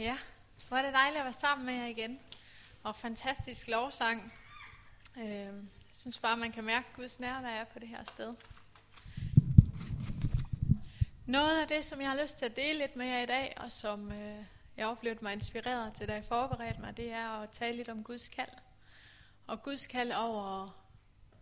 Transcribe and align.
Ja, 0.00 0.18
hvor 0.68 0.76
er 0.76 0.82
det 0.82 0.94
dejligt 0.94 1.18
at 1.18 1.24
være 1.24 1.32
sammen 1.32 1.66
med 1.66 1.74
jer 1.74 1.86
igen. 1.86 2.20
Og 2.82 2.96
fantastisk 2.96 3.68
lovsang. 3.68 4.34
Øhm, 5.16 5.70
jeg 5.88 5.92
synes 5.92 6.18
bare, 6.18 6.36
man 6.36 6.52
kan 6.52 6.64
mærke 6.64 6.86
Guds 6.96 7.20
nærvær 7.20 7.48
er 7.48 7.64
på 7.64 7.78
det 7.78 7.88
her 7.88 8.04
sted. 8.04 8.34
Noget 11.26 11.60
af 11.60 11.68
det, 11.68 11.84
som 11.84 12.00
jeg 12.00 12.10
har 12.10 12.22
lyst 12.22 12.38
til 12.38 12.44
at 12.44 12.56
dele 12.56 12.78
lidt 12.78 12.96
med 12.96 13.06
jer 13.06 13.22
i 13.22 13.26
dag, 13.26 13.54
og 13.56 13.70
som 13.70 14.12
øh, 14.12 14.44
jeg 14.76 14.86
oplevede 14.86 15.20
mig 15.22 15.32
inspireret 15.32 15.94
til, 15.94 16.08
da 16.08 16.14
jeg 16.14 16.24
forberedte 16.24 16.80
mig, 16.80 16.96
det 16.96 17.12
er 17.12 17.28
at 17.28 17.50
tale 17.50 17.76
lidt 17.76 17.88
om 17.88 18.04
Guds 18.04 18.28
kald. 18.28 18.52
Og 19.46 19.62
Guds 19.62 19.86
kald 19.86 20.12
over 20.12 20.76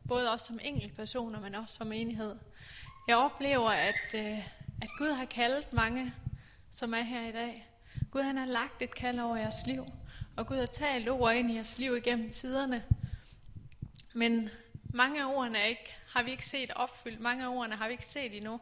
både 0.09 0.33
os 0.33 0.43
som 0.43 0.59
enkeltpersoner, 0.63 1.41
men 1.41 1.55
også 1.55 1.75
som 1.75 1.93
enhed. 1.93 2.37
Jeg 3.09 3.17
oplever, 3.17 3.71
at, 3.71 4.15
øh, 4.15 4.39
at 4.83 4.89
Gud 4.99 5.13
har 5.13 5.25
kaldt 5.25 5.73
mange, 5.73 6.15
som 6.71 6.95
er 6.95 7.03
her 7.03 7.29
i 7.29 7.33
dag. 7.33 7.68
Gud 8.11 8.23
han 8.23 8.37
har 8.37 8.47
lagt 8.47 8.83
et 8.83 8.95
kald 8.95 9.21
over 9.21 9.37
jeres 9.37 9.67
liv, 9.67 9.87
og 10.37 10.47
Gud 10.47 10.57
har 10.57 10.67
talt 10.67 11.09
ord 11.09 11.35
ind 11.35 11.51
i 11.51 11.55
jeres 11.55 11.79
liv 11.79 11.97
igennem 11.97 12.31
tiderne. 12.31 12.85
Men 14.15 14.51
mange 14.95 15.23
af 15.23 15.27
ordene 15.27 15.59
er 15.59 15.65
ikke, 15.65 15.97
har 16.09 16.23
vi 16.23 16.31
ikke 16.31 16.47
set 16.47 16.71
opfyldt, 16.71 17.21
mange 17.21 17.45
af 17.45 17.49
ordene 17.49 17.77
har 17.77 17.87
vi 17.87 17.93
ikke 17.93 18.05
set 18.05 18.37
endnu. 18.37 18.61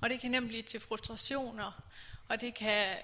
Og 0.00 0.10
det 0.10 0.20
kan 0.20 0.30
nemlig 0.30 0.48
blive 0.48 0.62
til 0.62 0.80
frustrationer, 0.80 1.82
og 2.28 2.40
det 2.40 2.54
kan, 2.54 2.96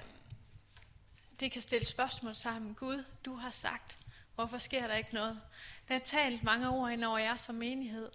det 1.41 1.53
kan 1.53 1.63
stille 1.63 1.87
spørgsmål 1.87 2.35
sammen. 2.35 2.75
Gud, 2.75 3.05
du 3.25 3.35
har 3.35 3.51
sagt, 3.51 3.99
hvorfor 4.35 4.59
sker 4.59 4.87
der 4.87 4.95
ikke 4.95 5.15
noget? 5.15 5.41
Der 5.89 5.95
er 5.95 5.99
talt 5.99 6.43
mange 6.43 6.69
ord 6.69 6.93
ind 6.93 7.05
over 7.05 7.19
jer 7.19 7.37
som 7.37 7.55
menighed. 7.55 8.11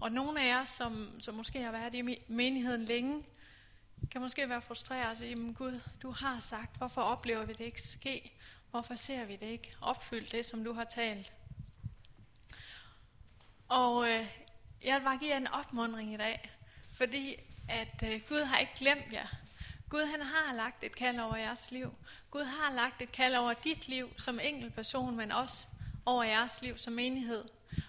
Og 0.00 0.12
nogle 0.12 0.40
af 0.40 0.46
jer, 0.46 0.64
som, 0.64 1.20
som 1.20 1.34
måske 1.34 1.62
har 1.62 1.72
været 1.72 1.94
i 1.94 2.18
menigheden 2.28 2.84
længe, 2.84 3.22
kan 4.10 4.20
måske 4.20 4.48
være 4.48 4.62
frustreret 4.62 5.10
og 5.10 5.18
sige, 5.18 5.36
men 5.36 5.54
Gud, 5.54 5.80
du 6.02 6.10
har 6.10 6.40
sagt, 6.40 6.76
hvorfor 6.76 7.02
oplever 7.02 7.44
vi 7.44 7.52
det 7.52 7.64
ikke 7.64 7.82
ske? 7.82 8.32
Hvorfor 8.70 8.94
ser 8.94 9.24
vi 9.24 9.36
det 9.36 9.46
ikke 9.46 9.74
opfyldt, 9.80 10.32
det 10.32 10.46
som 10.46 10.64
du 10.64 10.72
har 10.72 10.84
talt? 10.84 11.32
Og 13.68 14.10
øh, 14.10 14.26
jeg 14.84 14.98
vil 14.98 15.04
bare 15.04 15.18
give 15.18 15.30
jer 15.30 15.36
en 15.36 15.46
opmundring 15.46 16.14
i 16.14 16.16
dag, 16.16 16.50
fordi 16.92 17.36
at 17.68 18.02
øh, 18.04 18.20
Gud 18.28 18.44
har 18.44 18.58
ikke 18.58 18.72
glemt 18.76 19.12
jer. 19.12 19.26
Gud 19.88 20.04
han 20.04 20.20
har 20.20 20.54
lagt 20.54 20.84
et 20.84 20.96
kald 20.96 21.20
over 21.20 21.36
jeres 21.36 21.70
liv. 21.70 21.94
Gud 22.30 22.44
har 22.44 22.72
lagt 22.72 23.02
et 23.02 23.12
kald 23.12 23.36
over 23.36 23.52
dit 23.52 23.88
liv 23.88 24.10
som 24.18 24.40
enkelt 24.42 24.74
person, 24.74 25.16
men 25.16 25.32
også 25.32 25.66
over 26.06 26.24
jeres 26.24 26.62
liv 26.62 26.78
som 26.78 26.92
menighed. 26.92 27.44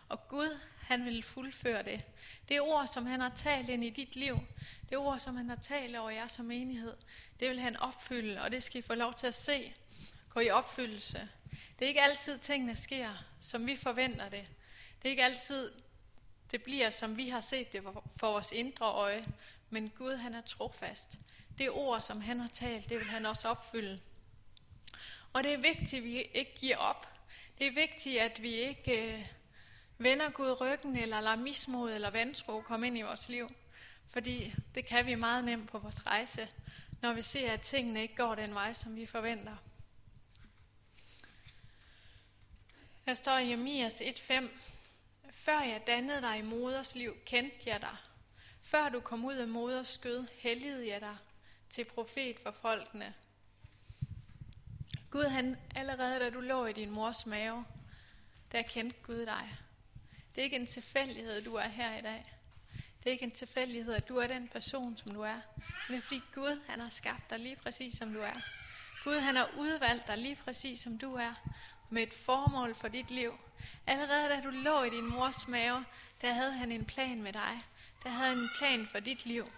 Og 0.10 0.28
Gud 0.28 0.60
han 0.86 1.06
vil 1.06 1.24
fuldføre 1.24 1.84
det. 1.84 2.02
Det 2.50 2.62
ord, 2.62 2.88
som 2.88 3.06
han 3.06 3.20
har 3.20 3.32
talt 3.36 3.70
ind 3.70 3.84
i 3.84 3.90
dit 3.90 4.16
liv, 4.16 4.40
det 4.90 4.98
ord, 4.98 5.20
som 5.20 5.36
han 5.36 5.50
har 5.50 5.56
talt 5.56 5.96
over 5.96 6.10
jer 6.10 6.28
som 6.28 6.52
enighed, 6.52 6.94
det 7.40 7.50
vil 7.50 7.60
han 7.60 7.78
opfylde, 7.78 8.42
og 8.42 8.52
det 8.52 8.64
skal 8.64 8.80
I 8.80 8.82
få 8.82 8.96
lov 8.96 9.14
til 9.14 9.28
at 9.28 9.36
se 9.36 9.74
gå 10.30 10.40
i 10.40 10.50
opfyldelse. 10.50 11.30
Det 11.80 11.86
er 11.86 11.90
ikke 11.90 12.02
altid 12.02 12.38
tingene 12.38 12.76
sker, 12.76 13.26
som 13.42 13.68
vi 13.68 13.76
forventer 13.76 14.30
det. 14.30 14.48
Det 15.02 15.06
er 15.06 15.10
ikke 15.10 15.24
altid, 15.24 15.72
det 16.52 16.64
bliver, 16.64 16.90
som 16.90 17.18
vi 17.18 17.30
har 17.30 17.40
set 17.40 17.74
det 17.74 17.84
for 18.18 18.32
vores 18.32 18.52
indre 18.52 18.86
øje. 18.86 19.26
Men 19.70 19.90
Gud, 19.90 20.16
han 20.16 20.34
er 20.34 20.42
trofast. 20.42 21.18
Det 21.58 21.70
ord, 21.70 22.02
som 22.02 22.22
han 22.22 22.40
har 22.40 22.48
talt, 22.48 22.90
det 22.90 23.00
vil 23.00 23.08
han 23.08 23.26
også 23.26 23.48
opfylde. 23.48 24.00
Og 25.34 25.44
det 25.44 25.54
er 25.54 25.58
vigtigt, 25.58 25.94
at 25.94 26.04
vi 26.04 26.22
ikke 26.22 26.56
giver 26.60 26.78
op. 26.78 27.08
Det 27.58 27.68
er 27.68 27.72
vigtigt, 27.72 28.20
at 28.20 28.42
vi 28.42 28.50
ikke 28.50 29.14
øh, 29.14 29.26
vender 29.98 30.30
Gud 30.30 30.62
ryggen, 30.62 30.96
eller 30.96 31.22
lader 31.22 31.36
mismod 31.36 31.92
eller 31.92 32.10
vantro 32.10 32.62
komme 32.62 32.88
ind 32.88 32.98
i 32.98 33.02
vores 33.02 33.30
liv. 33.30 33.52
Fordi 34.10 34.54
det 34.76 34.86
kan 34.86 35.06
vi 35.06 35.16
meget 35.16 35.44
nemt 35.44 35.70
på 35.70 35.80
vores 35.80 36.06
rejse, 36.06 36.48
når 37.02 37.14
vi 37.14 37.22
ser, 37.22 37.52
at 37.52 37.62
tingene 37.62 38.02
ikke 38.02 38.16
går 38.16 38.36
den 38.36 38.54
vej, 38.54 38.74
som 38.74 38.96
vi 38.96 39.06
forventer. 39.06 39.56
Der 43.06 43.14
står 43.14 43.38
i 43.38 43.48
Jeremias 43.48 44.02
1.5, 44.02 44.48
Før 45.32 45.62
jeg 45.62 45.82
dannede 45.88 46.22
dig 46.22 46.38
i 46.38 46.42
moders 46.42 46.96
liv, 46.96 47.18
kendte 47.26 47.70
jeg 47.70 47.82
dig. 47.82 47.98
Før 48.62 48.90
du 48.90 49.00
kom 49.00 49.26
ud 49.26 49.36
af 49.36 49.48
moders 49.48 49.88
skød, 49.88 50.28
helligede 50.38 50.88
jeg 50.88 51.02
dig 51.02 51.18
til 51.70 51.86
profet 51.86 52.40
for 52.40 52.52
folkene. 52.52 53.14
Gud, 55.12 55.24
han, 55.24 55.58
allerede 55.76 56.20
da 56.20 56.30
du 56.30 56.40
lå 56.40 56.66
i 56.66 56.74
din 56.74 56.90
mors 56.90 57.26
mave, 57.26 57.66
der 58.52 58.62
kendte 58.62 58.96
Gud 59.04 59.26
dig. 59.26 59.58
Det 60.36 60.42
er 60.42 60.44
ikke 60.44 60.56
en 60.56 60.68
tilfældighed, 60.68 61.42
du 61.42 61.56
er 61.56 61.68
her 61.68 61.98
i 61.98 62.02
dag. 62.02 62.32
Det 62.74 63.10
er 63.10 63.12
ikke 63.12 63.24
en 63.24 63.32
tilfældighed, 63.32 63.94
at 63.94 64.08
du 64.08 64.18
er 64.18 64.28
den 64.28 64.48
person, 64.48 64.98
som 64.98 65.12
du 65.12 65.22
er. 65.22 65.40
Men 65.56 65.96
det 65.96 65.98
er 65.98 66.02
fordi 66.02 66.22
Gud, 66.34 66.62
han 66.68 66.80
har 66.80 66.90
skabt 66.90 67.30
dig 67.30 67.40
lige 67.40 67.56
præcis, 67.56 67.98
som 67.98 68.14
du 68.14 68.20
er. 68.20 68.42
Gud, 69.04 69.20
han 69.20 69.36
har 69.36 69.50
udvalgt 69.58 70.08
dig 70.08 70.18
lige 70.18 70.36
præcis, 70.36 70.80
som 70.80 70.98
du 70.98 71.14
er. 71.16 71.34
Med 71.90 72.04
et 72.04 72.14
formål 72.14 72.76
for 72.76 72.88
dit 72.88 73.12
liv. 73.12 73.40
Allerede 73.88 74.30
da 74.30 74.42
du 74.42 74.50
lå 74.50 74.84
i 74.84 74.90
din 74.90 75.10
mors 75.10 75.48
mave, 75.48 75.86
der 76.22 76.34
havde 76.34 76.52
han 76.52 76.72
en 76.72 76.86
plan 76.86 77.22
med 77.22 77.34
dig. 77.34 77.64
Der 78.04 78.10
havde 78.10 78.30
han 78.30 78.38
en 78.38 78.50
plan 78.58 78.88
for 78.88 79.00
dit 79.00 79.26
liv. 79.26 79.52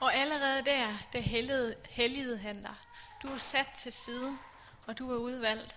Og 0.00 0.14
allerede 0.14 0.64
der, 0.64 0.98
der 1.12 1.20
helligede, 1.20 1.74
helligede 1.90 2.38
han 2.38 2.62
dig. 2.62 2.74
Du 3.22 3.28
er 3.28 3.38
sat 3.38 3.66
til 3.76 3.92
side, 3.92 4.38
og 4.86 4.98
du 4.98 5.12
er 5.12 5.16
udvalgt. 5.16 5.76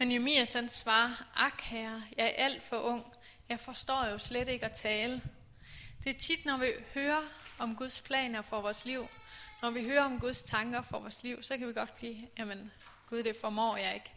Men 0.00 0.12
Jemias 0.12 0.52
han 0.52 0.68
svarer, 0.68 1.28
ak 1.36 1.60
herre, 1.60 2.02
jeg 2.16 2.26
er 2.26 2.44
alt 2.44 2.62
for 2.62 2.76
ung. 2.76 3.04
Jeg 3.48 3.60
forstår 3.60 4.06
jo 4.06 4.18
slet 4.18 4.48
ikke 4.48 4.66
at 4.66 4.72
tale. 4.72 5.22
Det 6.04 6.14
er 6.14 6.18
tit, 6.18 6.44
når 6.44 6.56
vi 6.56 6.66
hører 6.94 7.22
om 7.58 7.76
Guds 7.76 8.00
planer 8.00 8.42
for 8.42 8.60
vores 8.60 8.84
liv, 8.84 9.08
når 9.62 9.70
vi 9.70 9.84
hører 9.84 10.02
om 10.02 10.20
Guds 10.20 10.42
tanker 10.42 10.82
for 10.82 10.98
vores 10.98 11.22
liv, 11.22 11.42
så 11.42 11.58
kan 11.58 11.68
vi 11.68 11.72
godt 11.72 11.96
blive, 11.96 12.28
jamen 12.38 12.72
Gud, 13.10 13.22
det 13.22 13.36
formår 13.40 13.76
jeg 13.76 13.94
ikke. 13.94 14.10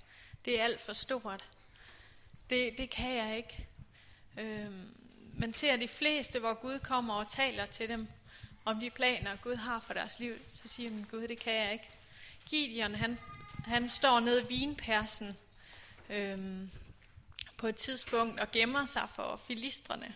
Det 0.46 0.60
er 0.60 0.64
alt 0.64 0.82
for 0.82 0.94
stort. 0.94 1.50
Det, 2.50 2.78
det 2.78 2.90
kan 2.90 3.16
jeg 3.16 3.38
ikke. 3.38 3.68
Øhm, 4.40 4.90
men 5.34 5.54
til 5.54 5.82
de 5.82 5.88
fleste, 5.88 6.40
hvor 6.40 6.54
Gud 6.54 6.80
kommer 6.80 7.14
og 7.14 7.32
taler 7.32 7.66
til 7.66 7.90
dem 7.90 8.08
om 8.66 8.80
de 8.80 8.90
planer, 8.90 9.36
Gud 9.36 9.56
har 9.56 9.80
for 9.80 9.94
deres 9.94 10.20
liv, 10.20 10.36
så 10.52 10.68
siger 10.68 10.90
de, 10.90 11.06
Gud, 11.12 11.28
det 11.28 11.40
kan 11.40 11.54
jeg 11.54 11.74
ikke. 11.74 11.90
Gideon, 12.46 12.96
han, 12.96 13.20
han 13.66 13.90
står 13.90 14.20
nede 14.20 14.42
i 14.42 14.48
vinpersen 14.48 15.38
øhm, 16.10 16.70
på 17.58 17.68
et 17.68 17.76
tidspunkt 17.76 18.40
og 18.40 18.52
gemmer 18.52 18.86
sig 18.86 19.10
for 19.10 19.36
filistrene. 19.48 20.16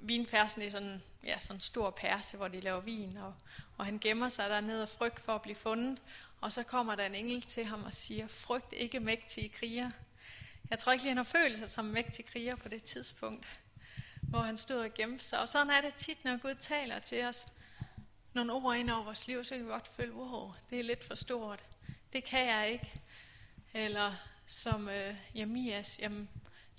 Vinpersen 0.00 0.62
er 0.62 0.70
sådan, 0.70 1.02
ja, 1.24 1.38
sådan 1.38 1.56
en 1.56 1.60
stor 1.60 1.90
perse, 1.90 2.36
hvor 2.36 2.48
de 2.48 2.60
laver 2.60 2.80
vin, 2.80 3.16
og, 3.16 3.34
og 3.76 3.84
han 3.84 3.98
gemmer 3.98 4.28
sig 4.28 4.50
dernede 4.50 4.82
og 4.82 4.88
frygt 4.88 5.20
for 5.20 5.34
at 5.34 5.42
blive 5.42 5.56
fundet. 5.56 5.98
Og 6.40 6.52
så 6.52 6.62
kommer 6.62 6.94
der 6.94 7.06
en 7.06 7.14
engel 7.14 7.42
til 7.42 7.64
ham 7.64 7.84
og 7.84 7.94
siger, 7.94 8.28
frygt 8.28 8.72
ikke 8.72 9.00
mægtige 9.00 9.48
kriger. 9.48 9.90
Jeg 10.70 10.78
tror 10.78 10.92
ikke 10.92 11.04
lige, 11.04 11.10
han 11.10 11.16
har 11.16 11.24
følt 11.24 11.58
sig 11.58 11.70
som 11.70 11.84
mægtig 11.84 12.26
kriger 12.26 12.56
på 12.56 12.68
det 12.68 12.82
tidspunkt, 12.82 13.46
hvor 14.22 14.40
han 14.40 14.56
stod 14.56 14.76
og 14.76 14.94
gemte 14.94 15.24
sig. 15.24 15.40
Og 15.40 15.48
sådan 15.48 15.70
er 15.70 15.80
det 15.80 15.94
tit, 15.94 16.24
når 16.24 16.36
Gud 16.36 16.54
taler 16.54 16.98
til 16.98 17.24
os 17.24 17.46
nogle 18.32 18.52
ord 18.52 18.76
ind 18.76 18.90
over 18.90 19.04
vores 19.04 19.26
liv, 19.26 19.44
så 19.44 19.54
kan 19.54 19.64
vi 19.64 19.70
godt 19.70 19.90
føle, 19.96 20.12
wow, 20.12 20.52
det 20.70 20.78
er 20.78 20.84
lidt 20.84 21.04
for 21.04 21.14
stort. 21.14 21.64
Det 22.12 22.24
kan 22.24 22.46
jeg 22.46 22.70
ikke. 22.70 22.92
Eller 23.74 24.14
som 24.46 24.88
øh, 24.88 25.14
Jamias, 25.34 25.98
jamen, 25.98 26.28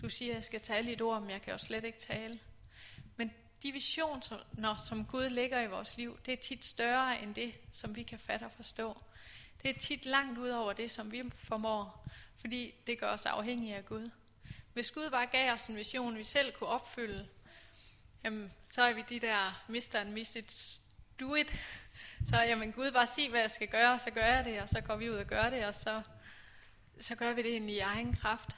du 0.01 0.09
siger, 0.09 0.31
at 0.31 0.35
jeg 0.35 0.43
skal 0.43 0.61
tale 0.61 0.91
et 0.91 1.01
ord, 1.01 1.21
men 1.21 1.29
jeg 1.29 1.41
kan 1.41 1.53
jo 1.53 1.57
slet 1.57 1.83
ikke 1.83 1.99
tale. 1.99 2.39
Men 3.15 3.33
de 3.63 3.71
visioner, 3.71 4.83
som 4.87 5.05
Gud 5.05 5.29
lægger 5.29 5.61
i 5.61 5.67
vores 5.67 5.97
liv, 5.97 6.19
det 6.25 6.33
er 6.33 6.37
tit 6.37 6.65
større 6.65 7.21
end 7.23 7.35
det, 7.35 7.53
som 7.71 7.95
vi 7.95 8.03
kan 8.03 8.19
fatte 8.19 8.43
og 8.43 8.51
forstå. 8.51 8.97
Det 9.61 9.69
er 9.75 9.79
tit 9.79 10.05
langt 10.05 10.39
ud 10.39 10.49
over 10.49 10.73
det, 10.73 10.91
som 10.91 11.11
vi 11.11 11.23
formår, 11.35 12.07
fordi 12.35 12.75
det 12.87 12.99
gør 12.99 13.11
os 13.11 13.25
afhængige 13.25 13.75
af 13.75 13.85
Gud. 13.85 14.09
Hvis 14.73 14.91
Gud 14.91 15.09
bare 15.09 15.25
gav 15.25 15.53
os 15.53 15.67
en 15.67 15.75
vision, 15.75 16.17
vi 16.17 16.23
selv 16.23 16.53
kunne 16.53 16.69
opfylde, 16.69 17.27
jamen, 18.23 18.53
så 18.63 18.81
er 18.81 18.93
vi 18.93 19.03
de 19.09 19.19
der 19.19 19.63
mister 19.67 19.99
and 19.99 20.09
miss 20.09 20.35
it, 20.35 20.79
do 21.19 21.35
it. 21.35 21.53
Så 22.29 22.41
jamen, 22.41 22.71
Gud 22.71 22.91
bare 22.91 23.07
sig, 23.07 23.29
hvad 23.29 23.39
jeg 23.39 23.51
skal 23.51 23.67
gøre, 23.67 23.99
så 23.99 24.11
gør 24.11 24.25
jeg 24.25 24.45
det, 24.45 24.61
og 24.61 24.69
så 24.69 24.81
går 24.81 24.95
vi 24.95 25.09
ud 25.09 25.15
og 25.15 25.25
gør 25.25 25.49
det, 25.49 25.65
og 25.65 25.75
så, 25.75 26.01
så 26.99 27.15
gør 27.15 27.33
vi 27.33 27.43
det 27.43 27.51
egentlig 27.51 27.75
i 27.75 27.79
egen 27.79 28.15
kraft. 28.15 28.55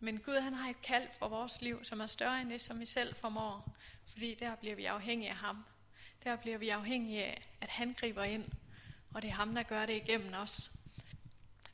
Men 0.00 0.18
Gud 0.18 0.40
han 0.40 0.54
har 0.54 0.70
et 0.70 0.82
kald 0.82 1.08
for 1.18 1.28
vores 1.28 1.62
liv, 1.62 1.84
som 1.84 2.00
er 2.00 2.06
større 2.06 2.40
end 2.40 2.50
det, 2.50 2.60
som 2.60 2.80
vi 2.80 2.86
selv 2.86 3.14
formår. 3.14 3.76
Fordi 4.06 4.34
der 4.34 4.54
bliver 4.54 4.74
vi 4.74 4.84
afhængige 4.84 5.30
af 5.30 5.36
ham. 5.36 5.64
Der 6.24 6.36
bliver 6.36 6.58
vi 6.58 6.68
afhængige 6.68 7.24
af, 7.24 7.48
at 7.60 7.68
han 7.68 7.92
griber 7.92 8.22
ind. 8.22 8.44
Og 9.14 9.22
det 9.22 9.28
er 9.28 9.34
ham, 9.34 9.54
der 9.54 9.62
gør 9.62 9.86
det 9.86 9.96
igennem 9.96 10.34
os. 10.34 10.70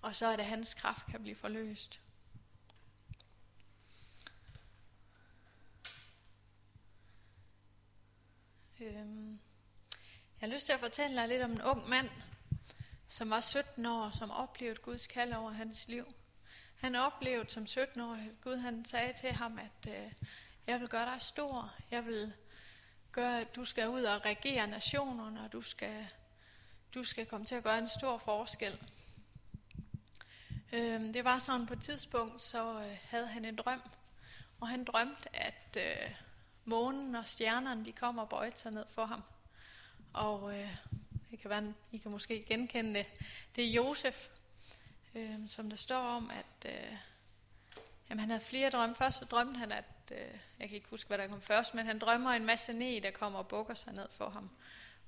Og 0.02 0.16
så 0.16 0.26
er 0.26 0.36
det 0.36 0.44
hans 0.44 0.74
kraft 0.74 1.06
kan 1.06 1.22
blive 1.22 1.36
forløst. 1.36 2.00
Øhm. 8.80 9.40
Jeg 10.40 10.48
har 10.48 10.54
lyst 10.54 10.66
til 10.66 10.72
at 10.72 10.80
fortælle 10.80 11.16
dig 11.16 11.28
lidt 11.28 11.42
om 11.42 11.52
en 11.52 11.62
ung 11.62 11.88
mand, 11.88 12.10
som 13.08 13.30
var 13.30 13.40
17 13.40 13.86
år, 13.86 14.10
som 14.10 14.30
oplevede 14.30 14.80
Guds 14.82 15.06
kald 15.06 15.32
over 15.32 15.50
hans 15.50 15.88
liv. 15.88 16.14
Han 16.76 16.94
oplevede 16.94 17.50
som 17.50 17.66
17 17.66 18.00
år, 18.00 18.14
at 18.14 18.40
Gud 18.40 18.56
han 18.56 18.84
sagde 18.84 19.12
til 19.12 19.32
ham, 19.32 19.58
at 19.58 19.94
øh, 19.94 20.12
jeg 20.66 20.80
vil 20.80 20.88
gøre 20.88 21.12
dig 21.12 21.22
stor. 21.22 21.74
Jeg 21.90 22.06
vil 22.06 22.32
gøre, 23.12 23.40
at 23.40 23.56
du 23.56 23.64
skal 23.64 23.88
ud 23.88 24.02
og 24.02 24.24
regere 24.24 24.66
nationerne, 24.66 25.44
og 25.44 25.52
du 25.52 25.62
skal 25.62 26.06
du 26.94 27.04
skal 27.04 27.26
komme 27.26 27.46
til 27.46 27.54
at 27.54 27.64
gøre 27.64 27.78
en 27.78 27.88
stor 27.88 28.18
forskel. 28.18 28.80
Øh, 30.72 31.14
det 31.14 31.24
var 31.24 31.38
sådan 31.38 31.66
på 31.66 31.72
et 31.72 31.82
tidspunkt, 31.82 32.42
så 32.42 32.80
øh, 32.80 32.96
havde 33.08 33.26
han 33.26 33.44
en 33.44 33.56
drøm, 33.56 33.82
og 34.60 34.68
han 34.68 34.84
drømte, 34.84 35.36
at 35.36 35.76
øh, 35.76 36.14
månen 36.64 37.14
og 37.14 37.26
stjernerne, 37.26 37.84
de 37.84 37.92
kommer 37.92 38.22
og 38.22 38.28
bøjte 38.28 38.60
sig 38.60 38.72
ned 38.72 38.86
for 38.90 39.04
ham. 39.04 39.22
Og 40.12 40.58
øh, 40.58 40.76
kan 41.44 41.50
være, 41.50 41.74
I 41.92 41.98
kan 41.98 42.10
måske 42.10 42.44
genkende 42.48 42.94
det. 42.94 43.06
Det 43.56 43.64
er 43.64 43.68
Josef, 43.68 44.28
øh, 45.14 45.38
som 45.48 45.70
der 45.70 45.76
står 45.76 46.00
om, 46.00 46.30
at 46.30 46.72
øh, 46.72 46.96
jamen, 48.10 48.20
han 48.20 48.30
havde 48.30 48.44
flere 48.44 48.70
drømme. 48.70 48.94
Først 48.94 49.18
så 49.18 49.24
drømte 49.24 49.58
han, 49.58 49.72
at, 49.72 49.84
øh, 50.10 50.18
jeg 50.58 50.68
kan 50.68 50.70
ikke 50.70 50.88
huske, 50.90 51.08
hvad 51.08 51.18
der 51.18 51.26
kom 51.26 51.40
først, 51.40 51.74
men 51.74 51.86
han 51.86 51.98
drømmer 51.98 52.30
en 52.30 52.44
masse 52.44 52.72
ne, 52.72 53.00
der 53.00 53.10
kommer 53.10 53.38
og 53.38 53.48
bukker 53.48 53.74
sig 53.74 53.92
ned 53.92 54.08
for 54.10 54.28
ham, 54.28 54.50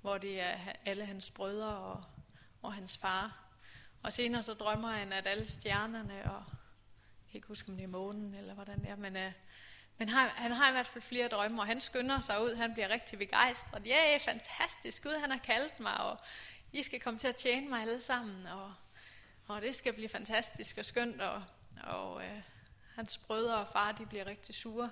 hvor 0.00 0.18
det 0.18 0.40
er 0.40 0.56
alle 0.84 1.06
hans 1.06 1.30
brødre 1.30 1.76
og, 1.76 2.04
og 2.62 2.74
hans 2.74 2.98
far. 2.98 3.44
Og 4.02 4.12
senere 4.12 4.42
så 4.42 4.54
drømmer 4.54 4.88
han, 4.88 5.12
at 5.12 5.26
alle 5.26 5.48
stjernerne, 5.48 6.32
og 6.32 6.44
jeg 6.46 7.30
kan 7.30 7.38
ikke 7.38 7.48
huske, 7.48 7.70
om 7.70 7.76
det 7.76 7.84
er 7.84 7.88
månen, 7.88 8.34
eller 8.34 8.54
hvordan 8.54 8.80
det 8.80 8.90
er, 8.90 8.96
men, 8.96 9.16
øh, 9.16 9.32
men 9.98 10.08
har, 10.08 10.28
han 10.28 10.52
har 10.52 10.68
i 10.68 10.72
hvert 10.72 10.86
fald 10.86 11.02
flere 11.02 11.28
drømme, 11.28 11.62
og 11.62 11.66
han 11.66 11.80
skynder 11.80 12.20
sig 12.20 12.44
ud, 12.44 12.54
han 12.54 12.72
bliver 12.72 12.88
rigtig 12.88 13.18
begejstret. 13.18 13.86
Ja, 13.86 14.10
yeah, 14.10 14.20
fantastisk, 14.20 15.02
Gud 15.02 15.20
han 15.20 15.30
har 15.30 15.38
kaldt 15.38 15.80
mig, 15.80 15.96
og 15.96 16.18
I 16.72 16.82
skal 16.82 17.00
komme 17.00 17.18
til 17.18 17.28
at 17.28 17.36
tjene 17.36 17.68
mig 17.68 17.82
alle 17.82 18.00
sammen, 18.00 18.46
og, 18.46 18.74
og 19.46 19.62
det 19.62 19.74
skal 19.74 19.92
blive 19.92 20.08
fantastisk 20.08 20.78
og 20.78 20.84
skønt, 20.84 21.20
og, 21.20 21.42
og 21.82 22.24
øh, 22.24 22.40
hans 22.94 23.18
brødre 23.18 23.56
og 23.56 23.68
far, 23.72 23.92
de 23.92 24.06
bliver 24.06 24.26
rigtig 24.26 24.54
sure, 24.54 24.90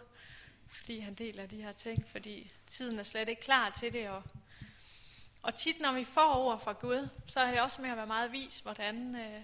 fordi 0.68 0.98
han 0.98 1.14
deler 1.14 1.46
de 1.46 1.62
her 1.62 1.72
ting, 1.72 2.08
fordi 2.08 2.52
tiden 2.66 2.98
er 2.98 3.02
slet 3.02 3.28
ikke 3.28 3.42
klar 3.42 3.70
til 3.70 3.92
det, 3.92 4.08
og 4.08 4.22
og 5.44 5.54
tit, 5.54 5.80
når 5.80 5.92
vi 5.92 6.04
får 6.04 6.34
ord 6.34 6.60
fra 6.60 6.72
Gud, 6.72 7.08
så 7.26 7.40
er 7.40 7.50
det 7.50 7.60
også 7.60 7.82
med 7.82 7.90
at 7.90 7.96
være 7.96 8.06
meget 8.06 8.32
vis, 8.32 8.58
hvordan 8.58 9.16
øh, 9.16 9.42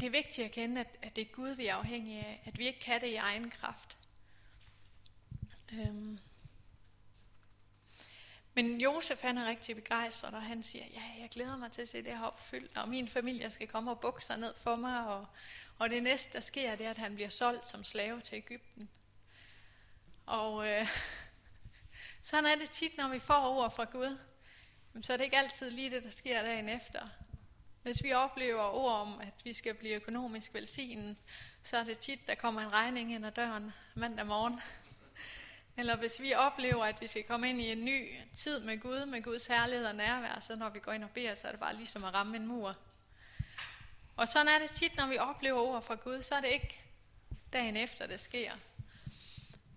det 0.00 0.06
er 0.06 0.10
vigtigt 0.10 0.44
at 0.44 0.52
kende, 0.52 0.80
at, 0.80 0.96
at 1.02 1.16
det 1.16 1.22
er 1.22 1.32
Gud, 1.32 1.50
vi 1.50 1.66
er 1.66 1.74
afhængige 1.74 2.20
af. 2.20 2.42
At 2.44 2.58
vi 2.58 2.66
ikke 2.66 2.80
kan 2.80 3.00
det 3.00 3.06
i 3.06 3.14
egen 3.14 3.50
kraft. 3.50 3.98
Øhm. 5.72 6.18
Men 8.54 8.80
Josef 8.80 9.22
han 9.22 9.38
er 9.38 9.48
rigtig 9.48 9.76
begejstret, 9.76 10.34
og 10.34 10.42
han 10.42 10.62
siger, 10.62 10.84
ja, 10.94 11.02
jeg 11.20 11.28
glæder 11.30 11.56
mig 11.56 11.72
til 11.72 11.82
at 11.82 11.88
se 11.88 12.04
det 12.04 12.18
her 12.18 12.24
opfyldt, 12.24 12.76
og 12.76 12.88
min 12.88 13.08
familie 13.08 13.50
skal 13.50 13.68
komme 13.68 13.90
og 13.90 14.00
bukke 14.00 14.24
sig 14.24 14.38
ned 14.38 14.54
for 14.54 14.76
mig, 14.76 15.06
og, 15.06 15.26
og 15.78 15.90
det 15.90 16.02
næste, 16.02 16.32
der 16.32 16.40
sker, 16.40 16.76
det 16.76 16.86
er, 16.86 16.90
at 16.90 16.98
han 16.98 17.14
bliver 17.14 17.28
solgt 17.28 17.66
som 17.66 17.84
slave 17.84 18.20
til 18.20 18.36
Ægypten. 18.36 18.88
Og 20.26 20.68
øh, 20.68 20.86
sådan 22.22 22.46
er 22.46 22.56
det 22.56 22.70
tit, 22.70 22.96
når 22.96 23.08
vi 23.08 23.18
får 23.18 23.48
ord 23.48 23.74
fra 23.74 23.84
Gud. 23.84 24.18
Så 25.02 25.12
er 25.12 25.16
det 25.16 25.24
ikke 25.24 25.38
altid 25.38 25.70
lige 25.70 25.90
det, 25.90 26.04
der 26.04 26.10
sker 26.10 26.42
dagen 26.42 26.68
efter. 26.68 27.08
Hvis 27.82 28.02
vi 28.02 28.12
oplever 28.12 28.62
ord 28.62 28.92
om, 28.92 29.20
at 29.20 29.34
vi 29.44 29.52
skal 29.52 29.74
blive 29.74 29.94
økonomisk 29.94 30.54
velsignet, 30.54 31.16
så 31.62 31.76
er 31.76 31.84
det 31.84 31.98
tit, 31.98 32.26
der 32.26 32.34
kommer 32.34 32.60
en 32.60 32.72
regning 32.72 33.12
ind 33.12 33.26
ad 33.26 33.32
døren 33.32 33.72
mandag 33.94 34.26
morgen. 34.26 34.60
Eller 35.76 35.96
hvis 35.96 36.20
vi 36.20 36.34
oplever, 36.34 36.84
at 36.84 37.00
vi 37.00 37.06
skal 37.06 37.24
komme 37.24 37.48
ind 37.50 37.60
i 37.60 37.72
en 37.72 37.84
ny 37.84 38.08
tid 38.32 38.60
med 38.60 38.80
Gud, 38.80 39.06
med 39.06 39.22
Guds 39.22 39.46
herlighed 39.46 39.86
og 39.86 39.94
nærvær, 39.94 40.40
så 40.40 40.56
når 40.56 40.68
vi 40.68 40.78
går 40.78 40.92
ind 40.92 41.04
og 41.04 41.10
beder, 41.10 41.34
så 41.34 41.46
er 41.46 41.50
det 41.50 41.60
bare 41.60 41.76
ligesom 41.76 42.04
at 42.04 42.14
ramme 42.14 42.36
en 42.36 42.46
mur. 42.46 42.76
Og 44.16 44.28
sådan 44.28 44.48
er 44.48 44.58
det 44.58 44.70
tit, 44.70 44.96
når 44.96 45.06
vi 45.06 45.18
oplever 45.18 45.60
ord 45.60 45.82
fra 45.82 45.94
Gud, 45.94 46.22
så 46.22 46.34
er 46.34 46.40
det 46.40 46.48
ikke 46.48 46.80
dagen 47.52 47.76
efter, 47.76 48.06
det 48.06 48.20
sker. 48.20 48.52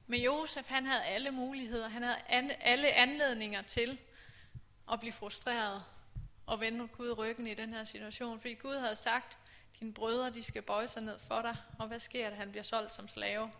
Men 0.07 0.21
Josef, 0.21 0.67
han 0.67 0.85
havde 0.85 1.03
alle 1.03 1.31
muligheder, 1.31 1.89
han 1.89 2.03
havde 2.03 2.17
alle 2.61 2.93
anledninger 2.93 3.61
til 3.61 3.99
at 4.91 4.99
blive 4.99 5.13
frustreret 5.13 5.83
og 6.45 6.59
vende 6.59 6.87
Gud 6.87 7.17
ryggen 7.17 7.47
i 7.47 7.53
den 7.53 7.73
her 7.73 7.83
situation. 7.83 8.39
Fordi 8.39 8.53
Gud 8.53 8.75
havde 8.75 8.95
sagt, 8.95 9.37
dine 9.79 9.93
brødre, 9.93 10.29
de 10.29 10.43
skal 10.43 10.61
bøje 10.61 10.87
sig 10.87 11.03
ned 11.03 11.19
for 11.19 11.41
dig. 11.41 11.57
Og 11.79 11.87
hvad 11.87 11.99
sker 11.99 12.29
der? 12.29 12.35
Han 12.35 12.49
bliver 12.49 12.63
solgt 12.63 12.93
som 12.93 13.07
slave. 13.07 13.51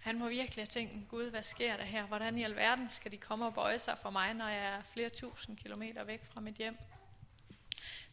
Han 0.00 0.18
må 0.18 0.28
virkelig 0.28 0.62
have 0.62 0.66
tænkt, 0.66 1.08
Gud, 1.08 1.30
hvad 1.30 1.42
sker 1.42 1.76
der 1.76 1.84
her? 1.84 2.06
Hvordan 2.06 2.38
i 2.38 2.44
alverden 2.44 2.90
skal 2.90 3.12
de 3.12 3.16
komme 3.16 3.46
og 3.46 3.54
bøje 3.54 3.78
sig 3.78 3.98
for 4.02 4.10
mig, 4.10 4.34
når 4.34 4.48
jeg 4.48 4.64
er 4.64 4.82
flere 4.92 5.10
tusind 5.10 5.56
kilometer 5.56 6.04
væk 6.04 6.24
fra 6.32 6.40
mit 6.40 6.54
hjem? 6.54 6.76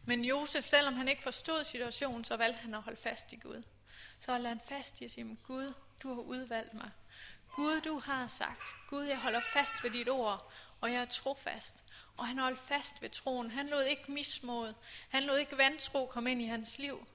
Men 0.05 0.25
Josef, 0.25 0.67
selvom 0.67 0.93
han 0.93 1.07
ikke 1.07 1.23
forstod 1.23 1.63
situationen, 1.63 2.23
så 2.23 2.37
valgte 2.37 2.59
han 2.59 2.73
at 2.73 2.81
holde 2.81 2.99
fast 3.01 3.33
i 3.33 3.35
Gud. 3.35 3.63
Så 4.19 4.31
holdt 4.31 4.47
han 4.47 4.61
fast 4.69 5.01
i 5.01 5.05
at 5.05 5.11
sige, 5.11 5.37
Gud, 5.43 5.73
du 6.03 6.13
har 6.13 6.21
udvalgt 6.21 6.73
mig. 6.73 6.91
Gud, 7.55 7.81
du 7.81 7.99
har 7.99 8.27
sagt, 8.27 8.63
Gud, 8.89 9.03
jeg 9.05 9.19
holder 9.19 9.41
fast 9.53 9.83
ved 9.83 9.91
dit 9.91 10.09
ord, 10.09 10.51
og 10.81 10.91
jeg 10.91 11.01
er 11.01 11.05
trofast. 11.05 11.83
Og 12.17 12.27
han 12.27 12.37
holdt 12.37 12.59
fast 12.59 13.01
ved 13.01 13.09
troen. 13.09 13.51
Han 13.51 13.67
lod 13.67 13.83
ikke 13.83 14.11
mismod. 14.11 14.73
Han 15.09 15.23
lod 15.23 15.37
ikke 15.37 15.57
vantro 15.57 16.05
komme 16.05 16.31
ind 16.31 16.41
i 16.41 16.45
hans 16.45 16.79
liv. 16.79 17.07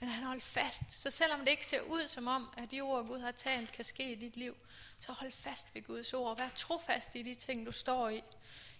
Men 0.00 0.08
han 0.08 0.24
holdt 0.24 0.44
fast. 0.44 0.92
Så 0.92 1.10
selvom 1.10 1.40
det 1.40 1.48
ikke 1.48 1.66
ser 1.66 1.80
ud 1.80 2.08
som 2.08 2.26
om, 2.26 2.48
at 2.56 2.70
de 2.70 2.80
ord, 2.80 3.06
Gud 3.06 3.18
har 3.18 3.30
talt, 3.30 3.72
kan 3.72 3.84
ske 3.84 4.12
i 4.12 4.14
dit 4.14 4.36
liv, 4.36 4.56
så 4.98 5.12
hold 5.12 5.32
fast 5.32 5.74
ved 5.74 5.82
Guds 5.82 6.14
ord. 6.14 6.38
Vær 6.38 6.48
trofast 6.54 7.14
i 7.14 7.22
de 7.22 7.34
ting, 7.34 7.66
du 7.66 7.72
står 7.72 8.08
i. 8.08 8.22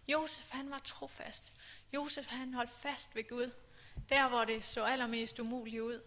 Josef, 0.09 0.51
han 0.51 0.71
var 0.71 0.79
trofast. 0.79 1.53
Josef, 1.93 2.27
han 2.27 2.55
holdt 2.55 2.71
fast 2.71 3.17
ved 3.17 3.29
Gud. 3.29 3.51
Der, 4.09 4.29
hvor 4.29 4.45
det 4.45 4.65
så 4.65 4.85
allermest 4.85 5.39
umuligt 5.39 5.83
ud. 5.83 6.01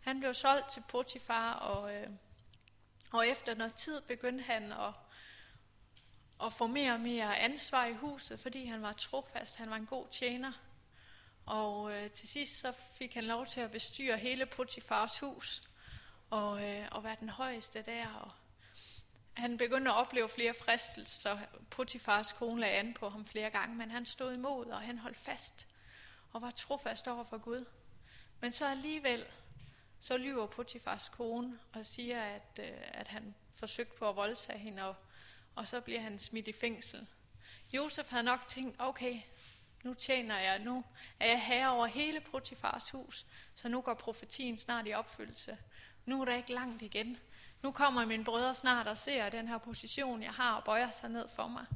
Han 0.00 0.18
blev 0.20 0.34
solgt 0.34 0.72
til 0.72 0.82
Potifar, 0.88 1.52
og, 1.52 1.94
øh, 1.94 2.08
og 3.12 3.28
efter 3.28 3.54
noget 3.54 3.74
tid 3.74 4.00
begyndte 4.00 4.44
han 4.44 4.72
at 4.72 4.92
og 6.38 6.52
få 6.52 6.66
mere 6.66 6.92
og 6.92 7.00
mere 7.00 7.38
ansvar 7.38 7.84
i 7.84 7.92
huset, 7.92 8.40
fordi 8.40 8.64
han 8.64 8.82
var 8.82 8.92
trofast, 8.92 9.56
han 9.56 9.70
var 9.70 9.76
en 9.76 9.86
god 9.86 10.06
tjener. 10.10 10.52
Og 11.46 11.92
øh, 11.92 12.10
til 12.10 12.28
sidst 12.28 12.60
så 12.60 12.72
fik 12.98 13.14
han 13.14 13.24
lov 13.24 13.46
til 13.46 13.60
at 13.60 13.70
bestyre 13.70 14.16
hele 14.16 14.46
Potifars 14.46 15.18
hus, 15.18 15.62
og, 16.30 16.64
øh, 16.64 16.88
og 16.90 17.04
være 17.04 17.16
den 17.20 17.28
højeste 17.28 17.82
der. 17.82 18.08
Og 18.08 18.30
han 19.34 19.58
begyndte 19.58 19.90
at 19.90 19.96
opleve 19.96 20.28
flere 20.28 20.54
fristelser. 20.54 21.38
Potifars 21.70 22.32
kone 22.32 22.60
lagde 22.60 22.76
an 22.76 22.94
på 22.94 23.08
ham 23.08 23.26
flere 23.26 23.50
gange, 23.50 23.76
men 23.76 23.90
han 23.90 24.06
stod 24.06 24.32
imod, 24.32 24.66
og 24.66 24.80
han 24.80 24.98
holdt 24.98 25.18
fast, 25.18 25.66
og 26.32 26.42
var 26.42 26.50
trofast 26.50 27.08
over 27.08 27.24
for 27.24 27.38
Gud. 27.38 27.64
Men 28.40 28.52
så 28.52 28.66
alligevel, 28.66 29.26
så 30.00 30.16
lyver 30.16 30.46
Potifars 30.46 31.08
kone 31.08 31.58
og 31.72 31.86
siger, 31.86 32.22
at, 32.22 32.58
øh, 32.58 32.78
at 32.84 33.08
han 33.08 33.34
forsøgte 33.54 33.98
på 33.98 34.08
at 34.08 34.16
voldtage 34.16 34.58
hende, 34.58 34.82
og 34.82 34.94
og 35.56 35.68
så 35.68 35.80
bliver 35.80 36.00
han 36.00 36.18
smidt 36.18 36.48
i 36.48 36.52
fængsel. 36.52 37.06
Josef 37.72 38.10
havde 38.10 38.24
nok 38.24 38.48
tænkt, 38.48 38.76
okay, 38.78 39.20
nu 39.82 39.94
tjener 39.94 40.38
jeg, 40.38 40.58
nu 40.58 40.84
er 41.20 41.26
jeg 41.26 41.42
herre 41.42 41.70
over 41.70 41.86
hele 41.86 42.20
Potifars 42.20 42.90
hus, 42.90 43.26
så 43.54 43.68
nu 43.68 43.80
går 43.80 43.94
profetien 43.94 44.58
snart 44.58 44.88
i 44.88 44.92
opfyldelse. 44.92 45.58
Nu 46.06 46.20
er 46.20 46.24
der 46.24 46.34
ikke 46.34 46.52
langt 46.52 46.82
igen. 46.82 47.18
Nu 47.62 47.72
kommer 47.72 48.04
mine 48.04 48.24
brødre 48.24 48.54
snart 48.54 48.86
og 48.86 48.98
ser 48.98 49.28
den 49.28 49.48
her 49.48 49.58
position, 49.58 50.22
jeg 50.22 50.32
har, 50.32 50.54
og 50.54 50.64
bøjer 50.64 50.90
sig 50.90 51.10
ned 51.10 51.28
for 51.28 51.48
mig. 51.48 51.66